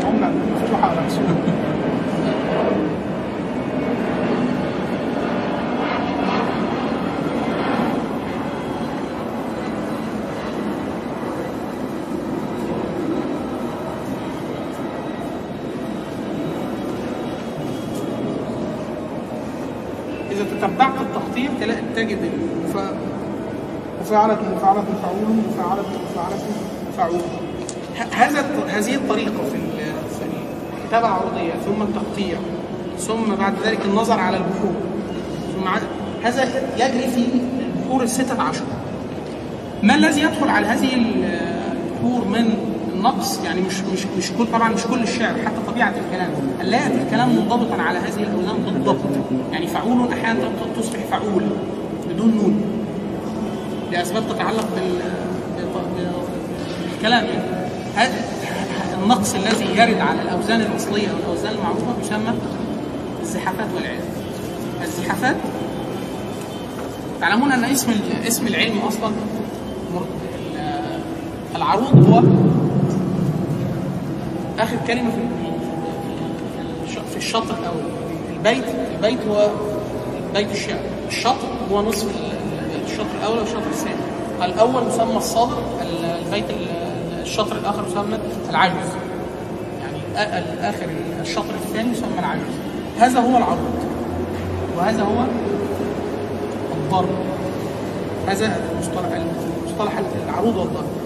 هم 0.05 0.21
مفتوحة 0.55 0.89
على 0.89 1.01
نفسهم 1.05 1.37
إذا 20.37 20.45
تتبعت 20.67 20.93
التقطيع 21.01 21.49
تلاقي 21.61 21.81
تجد 21.95 22.17
مفاعلة 24.01 24.37
مفاعلة 24.55 24.83
فعول 25.03 25.35
مفاعلة 25.49 25.83
مفاعلة 26.11 26.37
فعول 26.97 27.19
ه- 27.97 28.15
هذا 28.15 28.45
هذه 28.67 28.95
الطريقة 28.95 29.31
في 29.51 29.55
ال- 29.55 30.09
في 30.19 30.25
الكتابة 30.83 31.07
العرضية 31.07 31.51
ثم 31.65 31.81
التقطيع 31.81 32.37
ثم 32.99 33.35
بعد 33.39 33.53
ذلك 33.65 33.85
النظر 33.85 34.19
على 34.19 34.37
البحور. 34.37 34.73
ثم 35.55 35.67
هذا 36.23 36.43
يجري 36.77 37.07
في 37.07 37.23
البحور 37.75 38.03
الستة 38.03 38.41
عشر. 38.41 38.63
ما 39.83 39.95
الذي 39.95 40.21
يدخل 40.21 40.49
على 40.49 40.67
هذه 40.67 40.93
البحور 40.93 42.27
من 42.27 42.53
النقص 43.09 43.39
يعني 43.45 43.61
مش 43.61 43.73
مش 43.93 44.05
مش 44.17 44.31
كل 44.37 44.45
طبعا 44.51 44.69
مش 44.69 44.83
كل 44.83 45.03
الشعر 45.03 45.33
حتى 45.45 45.55
طبيعة 45.67 45.93
الكلام. 46.07 46.29
لا 46.63 46.77
ياتي 46.83 47.01
الكلام 47.01 47.29
منضبطا 47.35 47.81
على 47.81 47.97
هذه 47.99 48.23
الاوزان 48.23 48.57
بالضبط 48.65 48.97
يعني 49.51 49.67
فعول 49.67 50.11
أحيانا 50.13 50.39
تصبح 50.79 50.99
فعول 51.11 51.43
بدون 52.09 52.27
نون. 52.35 52.61
لأسباب 53.91 54.23
تتعلق 54.29 54.67
بال 54.75 54.91
بال- 55.57 56.11
بالكلام. 56.91 57.25
يعني 57.25 57.41
هذا 57.95 58.13
النقص 59.03 59.35
الذي 59.35 59.65
يرد 59.65 59.99
على 60.01 60.21
الأوزان 60.21 60.61
الأصلية 60.61 61.07
والاوزان 61.13 61.53
المعروفة 61.53 61.85
يسمى 62.01 62.33
الزحافات 63.21 63.67
والعلم. 63.75 63.99
الزحافات 64.83 65.35
تعلمون 67.21 67.51
أن 67.51 67.63
اسم 67.63 67.91
اسم 68.27 68.47
العلم 68.47 68.77
أصلا 68.87 69.11
العروض 71.55 72.09
هو 72.09 72.19
آخر 74.59 74.75
كلمة 74.87 75.11
في 76.87 76.99
في 77.11 77.17
الشطر 77.17 77.55
الأول 77.59 77.81
البيت. 78.37 78.63
البيت 78.95 79.19
هو 79.29 79.49
بيت 80.33 80.51
الشعر. 80.51 80.79
الشطر 81.07 81.47
هو 81.71 81.81
نصف 81.81 82.07
ال- 82.07 82.85
الشطر 82.85 83.05
الأول 83.21 83.37
والشطر 83.39 83.67
الثاني. 83.69 83.95
الأول 84.45 84.87
يسمى 84.87 85.17
الصادر 85.17 85.57
ال- 85.81 86.05
البيت 86.25 86.49
ال- 86.49 87.21
الشطر 87.21 87.55
الآخر 87.57 87.83
يسمى 87.87 88.17
العجز 88.49 88.87
يعني 89.81 90.69
آخر 90.69 90.85
الشطر 91.21 91.53
الثاني 91.65 91.91
يسمى 91.91 92.19
العجز 92.19 92.41
هذا 92.99 93.19
هو 93.19 93.37
العروض. 93.37 93.75
وهذا 94.77 95.03
هو 95.03 95.25
الضرب. 96.75 97.09
هذا 98.27 98.59
مصطلح 98.79 99.21
مصطلح 99.67 99.93
العروض 100.29 100.55
والضرب. 100.57 100.96